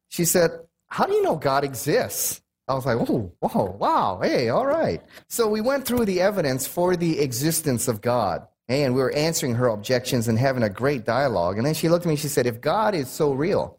She 0.10 0.26
said, 0.26 0.52
how 0.88 1.06
do 1.06 1.14
you 1.14 1.22
know 1.22 1.36
God 1.36 1.64
exists? 1.64 2.42
I 2.68 2.74
was 2.74 2.86
like, 2.86 2.98
oh, 2.98 3.32
whoa, 3.40 3.78
wow, 3.80 4.20
hey, 4.22 4.50
all 4.50 4.66
right. 4.66 5.02
So 5.28 5.48
we 5.48 5.62
went 5.62 5.86
through 5.86 6.06
the 6.06 6.20
evidence 6.20 6.68
for 6.68 6.96
the 6.96 7.20
existence 7.20 7.88
of 7.88 8.02
God. 8.02 8.46
And 8.70 8.94
we 8.94 9.02
were 9.02 9.14
answering 9.14 9.56
her 9.56 9.68
objections 9.68 10.28
and 10.28 10.38
having 10.38 10.64
a 10.64 10.70
great 10.70 11.06
dialogue. 11.06 11.58
And 11.58 11.66
then 11.66 11.74
she 11.74 11.88
looked 11.88 12.06
at 12.06 12.08
me, 12.08 12.14
and 12.14 12.20
she 12.20 12.28
said, 12.28 12.46
if 12.46 12.60
God 12.60 12.94
is 12.94 13.10
so 13.10 13.32
real, 13.32 13.77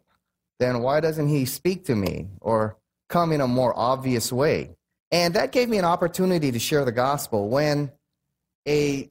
then 0.59 0.81
why 0.81 0.99
doesn't 0.99 1.29
he 1.29 1.45
speak 1.45 1.85
to 1.85 1.95
me 1.95 2.27
or 2.41 2.77
come 3.07 3.31
in 3.31 3.41
a 3.41 3.47
more 3.47 3.77
obvious 3.77 4.31
way? 4.31 4.75
And 5.11 5.33
that 5.33 5.51
gave 5.51 5.69
me 5.69 5.77
an 5.77 5.85
opportunity 5.85 6.51
to 6.51 6.59
share 6.59 6.85
the 6.85 6.91
gospel 6.91 7.49
when 7.49 7.91
a 8.67 9.09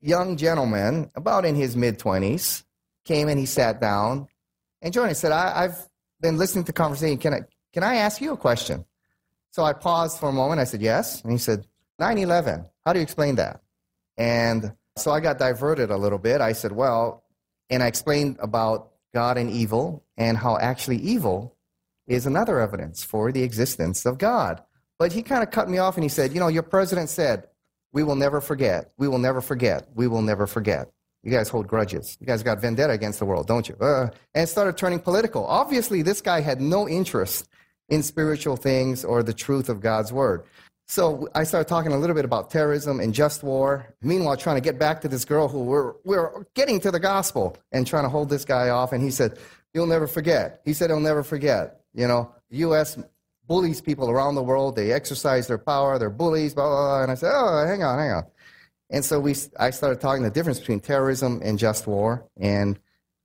young 0.00 0.36
gentleman, 0.36 1.10
about 1.14 1.44
in 1.44 1.54
his 1.54 1.76
mid 1.76 1.98
20s, 1.98 2.64
came 3.04 3.28
and 3.28 3.38
he 3.38 3.46
sat 3.46 3.80
down 3.80 4.28
and 4.80 4.94
joined. 4.94 5.08
He 5.08 5.14
said, 5.14 5.32
I, 5.32 5.62
have 5.62 5.88
been 6.20 6.38
listening 6.38 6.64
to 6.64 6.72
the 6.72 6.76
conversation. 6.76 7.18
Can 7.18 7.34
I, 7.34 7.40
can 7.72 7.82
I 7.82 7.96
ask 7.96 8.20
you 8.20 8.32
a 8.32 8.36
question? 8.36 8.84
So 9.50 9.62
I 9.62 9.72
paused 9.72 10.18
for 10.18 10.28
a 10.28 10.32
moment. 10.32 10.60
I 10.60 10.64
said, 10.64 10.80
Yes. 10.80 11.22
And 11.22 11.32
he 11.32 11.38
said, 11.38 11.66
9 11.98 12.18
11. 12.18 12.64
How 12.84 12.92
do 12.92 12.98
you 12.98 13.02
explain 13.02 13.36
that? 13.36 13.60
And 14.16 14.72
so 14.96 15.10
I 15.10 15.20
got 15.20 15.38
diverted 15.38 15.90
a 15.90 15.96
little 15.96 16.18
bit. 16.18 16.40
I 16.40 16.52
said, 16.52 16.72
Well, 16.72 17.24
and 17.70 17.82
I 17.82 17.86
explained 17.86 18.36
about 18.40 18.90
God 19.14 19.38
and 19.38 19.48
evil 19.48 20.04
and 20.18 20.36
how 20.36 20.58
actually 20.58 20.98
evil 20.98 21.56
is 22.06 22.26
another 22.26 22.60
evidence 22.60 23.02
for 23.02 23.32
the 23.32 23.42
existence 23.42 24.04
of 24.04 24.18
God. 24.18 24.62
But 24.98 25.12
he 25.12 25.22
kind 25.22 25.42
of 25.42 25.50
cut 25.50 25.70
me 25.70 25.78
off 25.78 25.96
and 25.96 26.02
he 26.02 26.10
said, 26.10 26.34
You 26.34 26.40
know, 26.40 26.48
your 26.48 26.62
president 26.62 27.08
said, 27.08 27.48
we 27.94 28.02
will 28.02 28.16
never 28.16 28.40
forget. 28.40 28.92
We 28.98 29.06
will 29.06 29.20
never 29.20 29.40
forget. 29.40 29.88
We 29.94 30.08
will 30.08 30.20
never 30.20 30.46
forget. 30.48 30.90
You 31.22 31.30
guys 31.30 31.48
hold 31.48 31.68
grudges. 31.68 32.18
You 32.20 32.26
guys 32.26 32.42
got 32.42 32.60
vendetta 32.60 32.92
against 32.92 33.20
the 33.20 33.24
world, 33.24 33.46
don't 33.46 33.66
you? 33.68 33.76
Uh, 33.76 34.08
and 34.34 34.48
started 34.48 34.76
turning 34.76 34.98
political. 34.98 35.46
Obviously, 35.46 36.02
this 36.02 36.20
guy 36.20 36.40
had 36.40 36.60
no 36.60 36.88
interest 36.88 37.48
in 37.88 38.02
spiritual 38.02 38.56
things 38.56 39.04
or 39.04 39.22
the 39.22 39.32
truth 39.32 39.68
of 39.68 39.80
God's 39.80 40.12
word. 40.12 40.42
So 40.86 41.28
I 41.34 41.44
started 41.44 41.66
talking 41.66 41.92
a 41.92 41.98
little 41.98 42.14
bit 42.14 42.26
about 42.26 42.50
terrorism 42.50 43.00
and 43.00 43.14
just 43.14 43.42
war. 43.42 43.94
Meanwhile, 44.02 44.36
trying 44.36 44.56
to 44.56 44.60
get 44.60 44.78
back 44.78 45.00
to 45.00 45.08
this 45.08 45.24
girl 45.24 45.48
who 45.48 45.64
we're, 45.64 45.94
we're 46.04 46.44
getting 46.54 46.78
to 46.80 46.90
the 46.90 47.00
gospel 47.00 47.56
and 47.72 47.86
trying 47.86 48.04
to 48.04 48.10
hold 48.10 48.28
this 48.28 48.44
guy 48.44 48.68
off. 48.68 48.92
And 48.92 49.02
he 49.02 49.10
said, 49.10 49.38
You'll 49.72 49.86
never 49.86 50.06
forget. 50.06 50.60
He 50.64 50.72
said, 50.72 50.90
He'll 50.90 51.00
never 51.00 51.22
forget. 51.22 51.80
You 51.94 52.06
know, 52.06 52.32
the 52.50 52.58
U.S. 52.58 52.98
bullies 53.46 53.80
people 53.80 54.10
around 54.10 54.34
the 54.34 54.42
world. 54.42 54.76
They 54.76 54.92
exercise 54.92 55.46
their 55.46 55.58
power. 55.58 55.98
They're 55.98 56.10
bullies, 56.10 56.54
blah, 56.54 56.68
blah, 56.68 56.76
blah. 56.76 57.02
And 57.02 57.10
I 57.10 57.14
said, 57.14 57.32
Oh, 57.34 57.66
hang 57.66 57.82
on, 57.82 57.98
hang 57.98 58.12
on. 58.12 58.26
And 58.90 59.04
so 59.04 59.18
we, 59.18 59.34
I 59.58 59.70
started 59.70 60.00
talking 60.00 60.22
the 60.22 60.30
difference 60.30 60.60
between 60.60 60.80
terrorism 60.80 61.40
and 61.42 61.58
just 61.58 61.86
war 61.86 62.28
and 62.36 62.78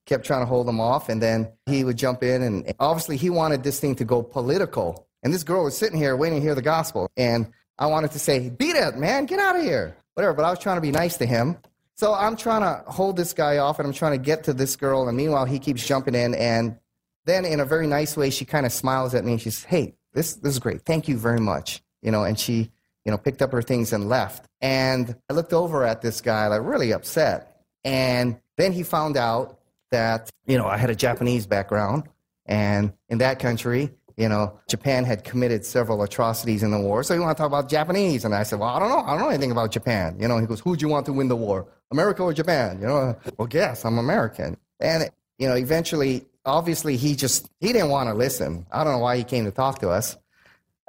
kept 0.06 0.26
trying 0.26 0.42
to 0.42 0.46
hold 0.46 0.68
him 0.68 0.80
off. 0.80 1.10
And 1.10 1.22
then 1.22 1.52
he 1.66 1.84
would 1.84 1.98
jump 1.98 2.24
in. 2.24 2.42
And 2.42 2.74
obviously, 2.80 3.18
he 3.18 3.30
wanted 3.30 3.64
this 3.64 3.82
thing 3.82 3.96
to 3.96 4.06
go 4.06 4.24
political 4.24 5.09
and 5.24 5.34
this 5.34 5.44
girl 5.44 5.64
was 5.64 5.78
sitting 5.78 5.98
here 5.98 6.16
waiting 6.16 6.40
to 6.40 6.44
hear 6.44 6.56
the 6.56 6.62
gospel. 6.62 7.10
And 7.18 7.52
I 7.78 7.88
wanted 7.88 8.12
to 8.12 8.20
say, 8.20 8.50
beat 8.50 8.76
it, 8.76 8.98
man, 8.98 9.26
get 9.26 9.40
out 9.40 9.56
of 9.56 9.64
here. 9.64 9.96
Whatever. 10.14 10.34
But 10.34 10.46
I 10.46 10.50
was 10.50 10.60
trying 10.60 10.78
to 10.78 10.82
be 10.82 10.92
nice 10.92 11.18
to 11.18 11.26
him. 11.26 11.58
So 11.96 12.14
I'm 12.14 12.36
trying 12.38 12.62
to 12.62 12.90
hold 12.90 13.18
this 13.18 13.34
guy 13.34 13.58
off 13.58 13.80
and 13.80 13.88
I'm 13.88 13.94
trying 13.94 14.14
to 14.14 14.24
get 14.24 14.46
to 14.46 14.54
this 14.54 14.76
girl. 14.76 15.08
And 15.08 15.18
meanwhile, 15.18 15.46
he 15.46 15.60
keeps 15.60 15.86
jumping 15.86 16.16
in. 16.16 16.34
And 16.34 16.78
then 17.26 17.46
in 17.46 17.60
a 17.60 17.66
very 17.66 17.88
nice 17.88 18.16
way, 18.16 18.30
she 18.30 18.46
kind 18.46 18.66
of 18.66 18.72
smiles 18.72 19.14
at 19.14 19.26
me 19.26 19.34
and 19.34 19.42
she 19.42 19.50
says, 19.50 19.66
hey, 19.66 19.96
this, 20.14 20.36
this 20.36 20.54
is 20.54 20.60
great. 20.60 20.84
Thank 20.84 21.08
you 21.08 21.18
very 21.18 21.40
much. 21.40 21.82
You 22.02 22.12
know, 22.12 22.24
and 22.24 22.40
she, 22.40 22.72
you 23.06 23.12
know, 23.12 23.18
picked 23.18 23.42
up 23.42 23.52
her 23.52 23.62
things 23.62 23.92
and 23.92 24.08
left. 24.08 24.46
And 24.62 25.16
I 25.30 25.34
looked 25.34 25.54
over 25.54 25.84
at 25.84 26.02
this 26.02 26.22
guy, 26.22 26.48
like 26.48 26.62
really 26.64 26.94
upset. 26.94 27.64
And 27.84 28.40
then 28.58 28.72
he 28.72 28.84
found 28.84 29.18
out 29.18 29.60
that, 29.92 30.30
you 30.46 30.58
know, 30.58 30.68
I 30.68 30.78
had 30.78 30.90
a 30.90 30.96
Japanese 30.96 31.48
background. 31.48 32.04
And 32.46 32.94
in 33.10 33.20
that 33.20 33.40
country, 33.40 33.92
you 34.20 34.28
know, 34.28 34.60
Japan 34.68 35.06
had 35.06 35.24
committed 35.24 35.66
several 35.66 36.04
atrocities 36.04 36.62
in 36.62 36.72
the 36.72 36.80
war. 36.80 37.04
So 37.04 37.14
you 37.14 37.22
want 37.22 37.38
to 37.38 37.42
talk 37.42 37.48
about 37.48 37.70
Japanese? 37.70 38.26
And 38.26 38.36
I 38.36 38.44
said, 38.44 38.60
well, 38.60 38.68
I 38.68 38.78
don't 38.78 38.90
know. 38.90 39.00
I 39.00 39.12
don't 39.12 39.22
know 39.22 39.30
anything 39.30 39.50
about 39.50 39.72
Japan. 39.72 40.18
You 40.20 40.28
know, 40.28 40.38
he 40.40 40.46
goes, 40.46 40.60
who'd 40.60 40.82
you 40.82 40.90
want 40.90 41.06
to 41.06 41.14
win 41.14 41.30
the 41.30 41.38
war? 41.38 41.66
America 41.90 42.24
or 42.24 42.34
Japan? 42.34 42.82
You 42.82 42.88
know, 42.88 43.16
well, 43.38 43.48
guess 43.48 43.86
I'm 43.86 43.98
American. 43.98 44.58
And, 44.82 45.10
you 45.38 45.48
know, 45.48 45.56
eventually, 45.56 46.26
obviously, 46.44 46.98
he 46.98 47.16
just, 47.16 47.50
he 47.62 47.72
didn't 47.72 47.92
want 47.92 48.10
to 48.10 48.14
listen. 48.14 48.66
I 48.74 48.84
don't 48.84 48.92
know 48.92 49.00
why 49.00 49.16
he 49.16 49.24
came 49.24 49.46
to 49.46 49.52
talk 49.52 49.80
to 49.80 49.90
us. 49.90 50.18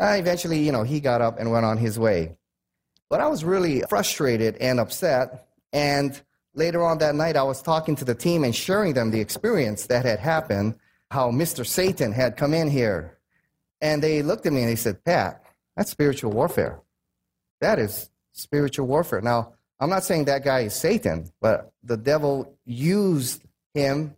Uh, 0.01 0.16
eventually, 0.19 0.59
you 0.59 0.73
know, 0.73 0.83
he 0.83 0.99
got 0.99 1.21
up 1.21 1.38
and 1.38 1.53
went 1.53 1.64
on 1.64 1.79
his 1.79 2.01
way. 2.01 2.37
But 3.09 3.21
I 3.21 3.29
was 3.29 3.45
really 3.45 3.85
frustrated 3.88 4.57
and 4.57 4.81
upset. 4.81 5.47
And 5.73 6.21
later 6.55 6.83
on 6.83 6.99
that 6.99 7.14
night, 7.14 7.37
I 7.37 7.45
was 7.45 7.62
talking 7.62 7.95
to 7.95 8.05
the 8.05 8.14
team 8.14 8.43
and 8.43 8.57
sharing 8.57 8.95
them 8.95 9.12
the 9.12 9.21
experience 9.21 9.87
that 9.87 10.05
had 10.05 10.19
happened, 10.19 10.75
how 11.12 11.31
Mr. 11.31 11.64
Satan 11.64 12.11
had 12.11 12.37
come 12.37 12.55
in 12.55 12.69
here 12.69 13.19
and 13.81 14.03
they 14.03 14.23
looked 14.23 14.47
at 14.47 14.53
me 14.53 14.62
and 14.62 14.71
they 14.71 14.77
said, 14.77 15.05
Pat, 15.05 15.45
that's 15.77 15.90
spiritual 15.90 16.33
warfare. 16.33 16.81
That 17.61 17.79
is 17.79 18.11
spiritual 18.33 18.87
warfare. 18.87 19.21
Now, 19.21 19.55
I'm 19.79 19.90
not 19.90 20.05
saying 20.05 20.27
that 20.27 20.45
guy 20.45 20.61
is 20.61 20.75
Satan, 20.75 21.31
but 21.40 21.73
the 21.83 21.97
devil 21.97 22.55
used 22.64 23.43
him 23.75 24.14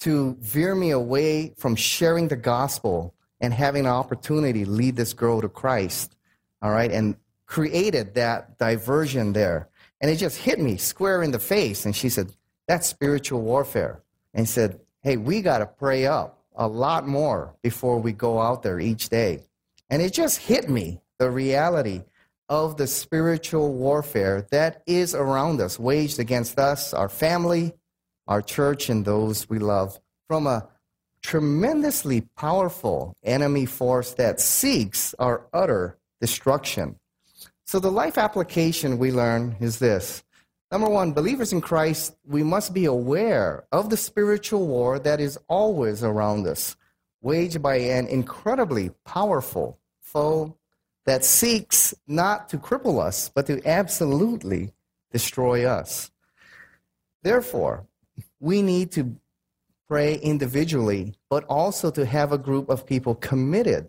to 0.00 0.36
veer 0.40 0.74
me 0.74 0.90
away 0.90 1.54
from 1.56 1.76
sharing 1.76 2.28
the 2.28 2.36
gospel 2.36 3.14
and 3.40 3.52
having 3.52 3.86
an 3.86 3.92
opportunity 3.92 4.64
to 4.64 4.70
lead 4.70 4.96
this 4.96 5.12
girl 5.12 5.40
to 5.40 5.48
Christ. 5.48 6.16
All 6.62 6.70
right, 6.70 6.90
and 6.90 7.16
created 7.46 8.14
that 8.14 8.58
diversion 8.58 9.32
there. 9.32 9.68
And 10.00 10.10
it 10.10 10.16
just 10.16 10.36
hit 10.36 10.60
me 10.60 10.76
square 10.76 11.22
in 11.22 11.32
the 11.32 11.38
face. 11.38 11.84
And 11.84 11.96
she 11.96 12.08
said, 12.08 12.32
That's 12.68 12.86
spiritual 12.86 13.42
warfare. 13.42 14.02
And 14.32 14.48
said, 14.48 14.80
Hey, 15.02 15.16
we 15.16 15.42
got 15.42 15.58
to 15.58 15.66
pray 15.66 16.06
up 16.06 16.39
a 16.60 16.68
lot 16.68 17.08
more 17.08 17.56
before 17.62 17.98
we 17.98 18.12
go 18.12 18.38
out 18.38 18.62
there 18.62 18.78
each 18.78 19.08
day. 19.08 19.42
And 19.88 20.00
it 20.00 20.12
just 20.12 20.38
hit 20.38 20.68
me 20.68 21.00
the 21.18 21.30
reality 21.30 22.02
of 22.50 22.76
the 22.76 22.86
spiritual 22.86 23.72
warfare 23.72 24.46
that 24.50 24.82
is 24.86 25.14
around 25.14 25.60
us, 25.60 25.78
waged 25.78 26.20
against 26.20 26.58
us, 26.58 26.92
our 26.92 27.08
family, 27.08 27.72
our 28.28 28.42
church, 28.42 28.90
and 28.90 29.04
those 29.04 29.48
we 29.48 29.58
love 29.58 29.98
from 30.28 30.46
a 30.46 30.68
tremendously 31.22 32.20
powerful 32.36 33.16
enemy 33.24 33.64
force 33.64 34.12
that 34.14 34.38
seeks 34.38 35.14
our 35.18 35.46
utter 35.54 35.96
destruction. 36.20 36.96
So, 37.66 37.78
the 37.78 37.90
life 37.90 38.18
application 38.18 38.98
we 38.98 39.12
learn 39.12 39.56
is 39.60 39.78
this 39.78 40.22
Number 40.70 40.88
one, 40.88 41.12
believers 41.12 41.52
in 41.52 41.60
Christ, 41.60 42.14
we 42.24 42.44
must 42.44 42.72
be 42.72 42.84
aware 42.84 43.64
of 43.72 43.90
the 43.90 43.96
spiritual 43.96 44.68
war 44.68 45.00
that 45.00 45.20
is 45.20 45.36
always 45.48 46.04
around 46.04 46.46
us, 46.46 46.76
waged 47.20 47.60
by 47.60 47.76
an 47.76 48.06
incredibly 48.06 48.90
powerful 49.04 49.80
foe 50.00 50.56
that 51.06 51.24
seeks 51.24 51.92
not 52.06 52.48
to 52.50 52.58
cripple 52.58 53.02
us, 53.02 53.30
but 53.34 53.46
to 53.46 53.66
absolutely 53.66 54.72
destroy 55.10 55.64
us. 55.64 56.12
Therefore, 57.22 57.86
we 58.38 58.62
need 58.62 58.92
to 58.92 59.16
pray 59.88 60.14
individually, 60.18 61.14
but 61.28 61.42
also 61.44 61.90
to 61.90 62.06
have 62.06 62.30
a 62.30 62.38
group 62.38 62.68
of 62.68 62.86
people 62.86 63.16
committed 63.16 63.88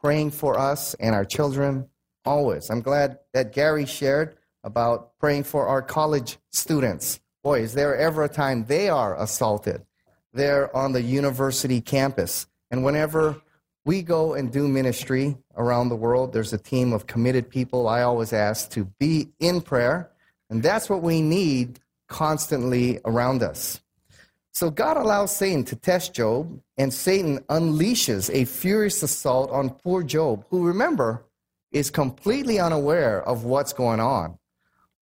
praying 0.00 0.30
for 0.30 0.56
us 0.56 0.94
and 0.94 1.12
our 1.12 1.24
children 1.24 1.88
always. 2.24 2.70
I'm 2.70 2.82
glad 2.82 3.18
that 3.34 3.52
Gary 3.52 3.84
shared 3.84 4.36
about 4.64 5.18
praying 5.18 5.44
for 5.44 5.66
our 5.66 5.82
college 5.82 6.38
students. 6.52 7.20
Boy, 7.42 7.60
is 7.60 7.74
there 7.74 7.96
ever 7.96 8.24
a 8.24 8.28
time 8.28 8.64
they 8.66 8.88
are 8.88 9.20
assaulted? 9.20 9.82
They're 10.32 10.74
on 10.76 10.92
the 10.92 11.02
university 11.02 11.80
campus. 11.80 12.46
And 12.70 12.84
whenever 12.84 13.40
we 13.84 14.02
go 14.02 14.34
and 14.34 14.52
do 14.52 14.68
ministry 14.68 15.36
around 15.56 15.88
the 15.88 15.96
world, 15.96 16.32
there's 16.32 16.52
a 16.52 16.58
team 16.58 16.92
of 16.92 17.06
committed 17.06 17.48
people 17.48 17.88
I 17.88 18.02
always 18.02 18.32
ask 18.32 18.70
to 18.72 18.84
be 18.98 19.30
in 19.40 19.60
prayer. 19.62 20.10
And 20.50 20.62
that's 20.62 20.90
what 20.90 21.02
we 21.02 21.22
need 21.22 21.80
constantly 22.08 23.00
around 23.04 23.42
us. 23.42 23.80
So 24.52 24.68
God 24.68 24.96
allows 24.96 25.34
Satan 25.34 25.64
to 25.66 25.76
test 25.76 26.12
Job, 26.12 26.60
and 26.76 26.92
Satan 26.92 27.38
unleashes 27.48 28.30
a 28.34 28.44
furious 28.44 29.02
assault 29.02 29.50
on 29.50 29.70
poor 29.70 30.02
Job, 30.02 30.44
who, 30.50 30.66
remember, 30.66 31.24
is 31.70 31.88
completely 31.88 32.58
unaware 32.58 33.22
of 33.22 33.44
what's 33.44 33.72
going 33.72 34.00
on 34.00 34.36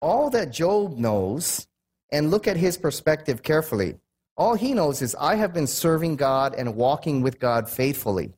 all 0.01 0.29
that 0.31 0.51
Job 0.51 0.97
knows, 0.97 1.67
and 2.12 2.31
look 2.31 2.47
at 2.47 2.57
his 2.57 2.77
perspective 2.77 3.43
carefully. 3.43 3.95
All 4.38 4.55
he 4.55 4.73
knows 4.73 5.01
is, 5.01 5.15
I 5.19 5.36
have 5.36 5.53
been 5.53 5.67
serving 5.67 6.15
God 6.15 6.53
and 6.55 6.75
walking 6.75 7.21
with 7.21 7.39
God 7.39 7.69
faithfully. 7.69 8.33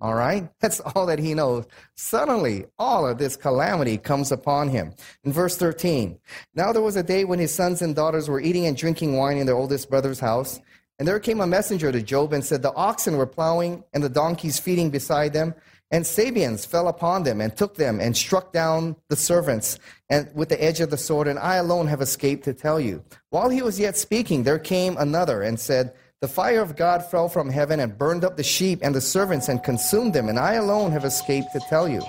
All 0.00 0.14
right? 0.14 0.48
That's 0.60 0.80
all 0.80 1.06
that 1.06 1.18
he 1.18 1.34
knows. 1.34 1.66
Suddenly, 1.94 2.66
all 2.78 3.06
of 3.06 3.18
this 3.18 3.36
calamity 3.36 3.98
comes 3.98 4.32
upon 4.32 4.68
him. 4.68 4.94
In 5.24 5.32
verse 5.32 5.56
13, 5.56 6.18
now 6.54 6.72
there 6.72 6.82
was 6.82 6.96
a 6.96 7.02
day 7.02 7.24
when 7.24 7.38
his 7.38 7.54
sons 7.54 7.82
and 7.82 7.94
daughters 7.94 8.28
were 8.28 8.40
eating 8.40 8.66
and 8.66 8.76
drinking 8.76 9.16
wine 9.16 9.38
in 9.38 9.46
their 9.46 9.56
oldest 9.56 9.90
brother's 9.90 10.20
house. 10.20 10.60
And 10.98 11.08
there 11.08 11.18
came 11.18 11.40
a 11.40 11.46
messenger 11.46 11.90
to 11.90 12.02
Job 12.02 12.34
and 12.34 12.44
said, 12.44 12.60
The 12.60 12.74
oxen 12.74 13.16
were 13.16 13.26
plowing 13.26 13.84
and 13.94 14.04
the 14.04 14.08
donkeys 14.10 14.58
feeding 14.58 14.90
beside 14.90 15.32
them, 15.32 15.54
and 15.90 16.04
Sabeans 16.04 16.64
fell 16.64 16.88
upon 16.88 17.24
them 17.24 17.40
and 17.40 17.56
took 17.56 17.74
them 17.74 18.00
and 18.00 18.16
struck 18.16 18.52
down 18.52 18.96
the 19.08 19.16
servants 19.16 19.78
and 20.08 20.28
with 20.34 20.48
the 20.48 20.62
edge 20.62 20.80
of 20.80 20.90
the 20.90 20.96
sword, 20.96 21.26
and 21.26 21.38
I 21.38 21.56
alone 21.56 21.86
have 21.88 22.00
escaped 22.00 22.44
to 22.44 22.54
tell 22.54 22.80
you. 22.80 23.02
While 23.30 23.48
he 23.48 23.62
was 23.62 23.78
yet 23.78 23.96
speaking, 23.96 24.42
there 24.42 24.58
came 24.58 24.96
another 24.98 25.42
and 25.42 25.58
said, 25.58 25.94
The 26.20 26.28
fire 26.28 26.60
of 26.60 26.76
God 26.76 27.04
fell 27.04 27.28
from 27.28 27.50
heaven 27.50 27.80
and 27.80 27.98
burned 27.98 28.24
up 28.24 28.36
the 28.36 28.42
sheep 28.42 28.80
and 28.82 28.94
the 28.94 29.00
servants 29.00 29.48
and 29.48 29.62
consumed 29.62 30.14
them, 30.14 30.28
and 30.28 30.38
I 30.38 30.54
alone 30.54 30.92
have 30.92 31.04
escaped 31.04 31.52
to 31.52 31.60
tell 31.68 31.88
you. 31.88 32.02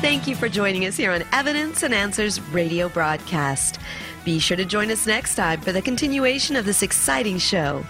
Thank 0.00 0.28
you 0.28 0.36
for 0.36 0.48
joining 0.48 0.86
us 0.86 0.96
here 0.96 1.12
on 1.12 1.24
Evidence 1.32 1.82
and 1.82 1.92
Answers 1.92 2.40
radio 2.40 2.88
broadcast. 2.88 3.78
Be 4.24 4.38
sure 4.38 4.56
to 4.56 4.64
join 4.64 4.90
us 4.90 5.06
next 5.06 5.34
time 5.34 5.60
for 5.60 5.72
the 5.72 5.82
continuation 5.82 6.54
of 6.54 6.64
this 6.64 6.82
exciting 6.82 7.38
show. 7.38 7.84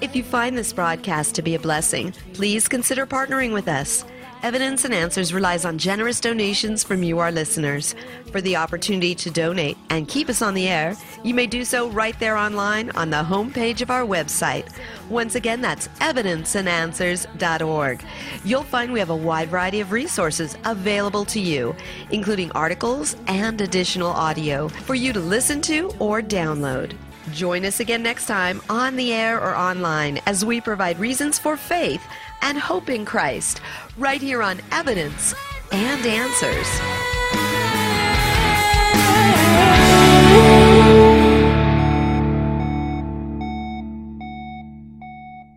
If 0.00 0.14
you 0.14 0.22
find 0.22 0.56
this 0.56 0.72
broadcast 0.72 1.34
to 1.34 1.42
be 1.42 1.54
a 1.54 1.58
blessing, 1.58 2.12
please 2.34 2.68
consider 2.68 3.06
partnering 3.06 3.52
with 3.52 3.68
us. 3.68 4.04
Evidence 4.44 4.84
and 4.84 4.94
Answers 4.94 5.34
relies 5.34 5.64
on 5.64 5.78
generous 5.78 6.20
donations 6.20 6.84
from 6.84 7.02
you, 7.02 7.18
our 7.18 7.32
listeners. 7.32 7.96
For 8.30 8.40
the 8.40 8.54
opportunity 8.54 9.16
to 9.16 9.32
donate 9.32 9.76
and 9.90 10.06
keep 10.06 10.28
us 10.28 10.42
on 10.42 10.54
the 10.54 10.68
air, 10.68 10.94
you 11.24 11.34
may 11.34 11.48
do 11.48 11.64
so 11.64 11.88
right 11.88 12.16
there 12.20 12.36
online 12.36 12.90
on 12.90 13.10
the 13.10 13.24
homepage 13.24 13.82
of 13.82 13.90
our 13.90 14.06
website. 14.06 14.68
Once 15.10 15.34
again, 15.34 15.60
that's 15.60 15.88
evidenceandanswers.org. 15.98 18.04
You'll 18.44 18.62
find 18.62 18.92
we 18.92 19.00
have 19.00 19.10
a 19.10 19.16
wide 19.16 19.48
variety 19.48 19.80
of 19.80 19.90
resources 19.90 20.56
available 20.64 21.24
to 21.24 21.40
you, 21.40 21.74
including 22.12 22.52
articles 22.52 23.16
and 23.26 23.60
additional 23.60 24.10
audio 24.10 24.68
for 24.68 24.94
you 24.94 25.12
to 25.12 25.20
listen 25.20 25.60
to 25.62 25.90
or 25.98 26.22
download. 26.22 26.92
Join 27.32 27.64
us 27.64 27.80
again 27.80 28.02
next 28.02 28.26
time 28.26 28.60
on 28.68 28.96
the 28.96 29.12
air 29.12 29.40
or 29.40 29.56
online 29.56 30.20
as 30.26 30.44
we 30.44 30.60
provide 30.60 30.98
reasons 30.98 31.38
for 31.38 31.56
faith 31.56 32.02
and 32.42 32.58
hope 32.58 32.88
in 32.88 33.04
Christ 33.04 33.60
right 33.96 34.20
here 34.20 34.42
on 34.42 34.60
Evidence 34.72 35.34
and 35.72 36.06
Answers. 36.06 37.17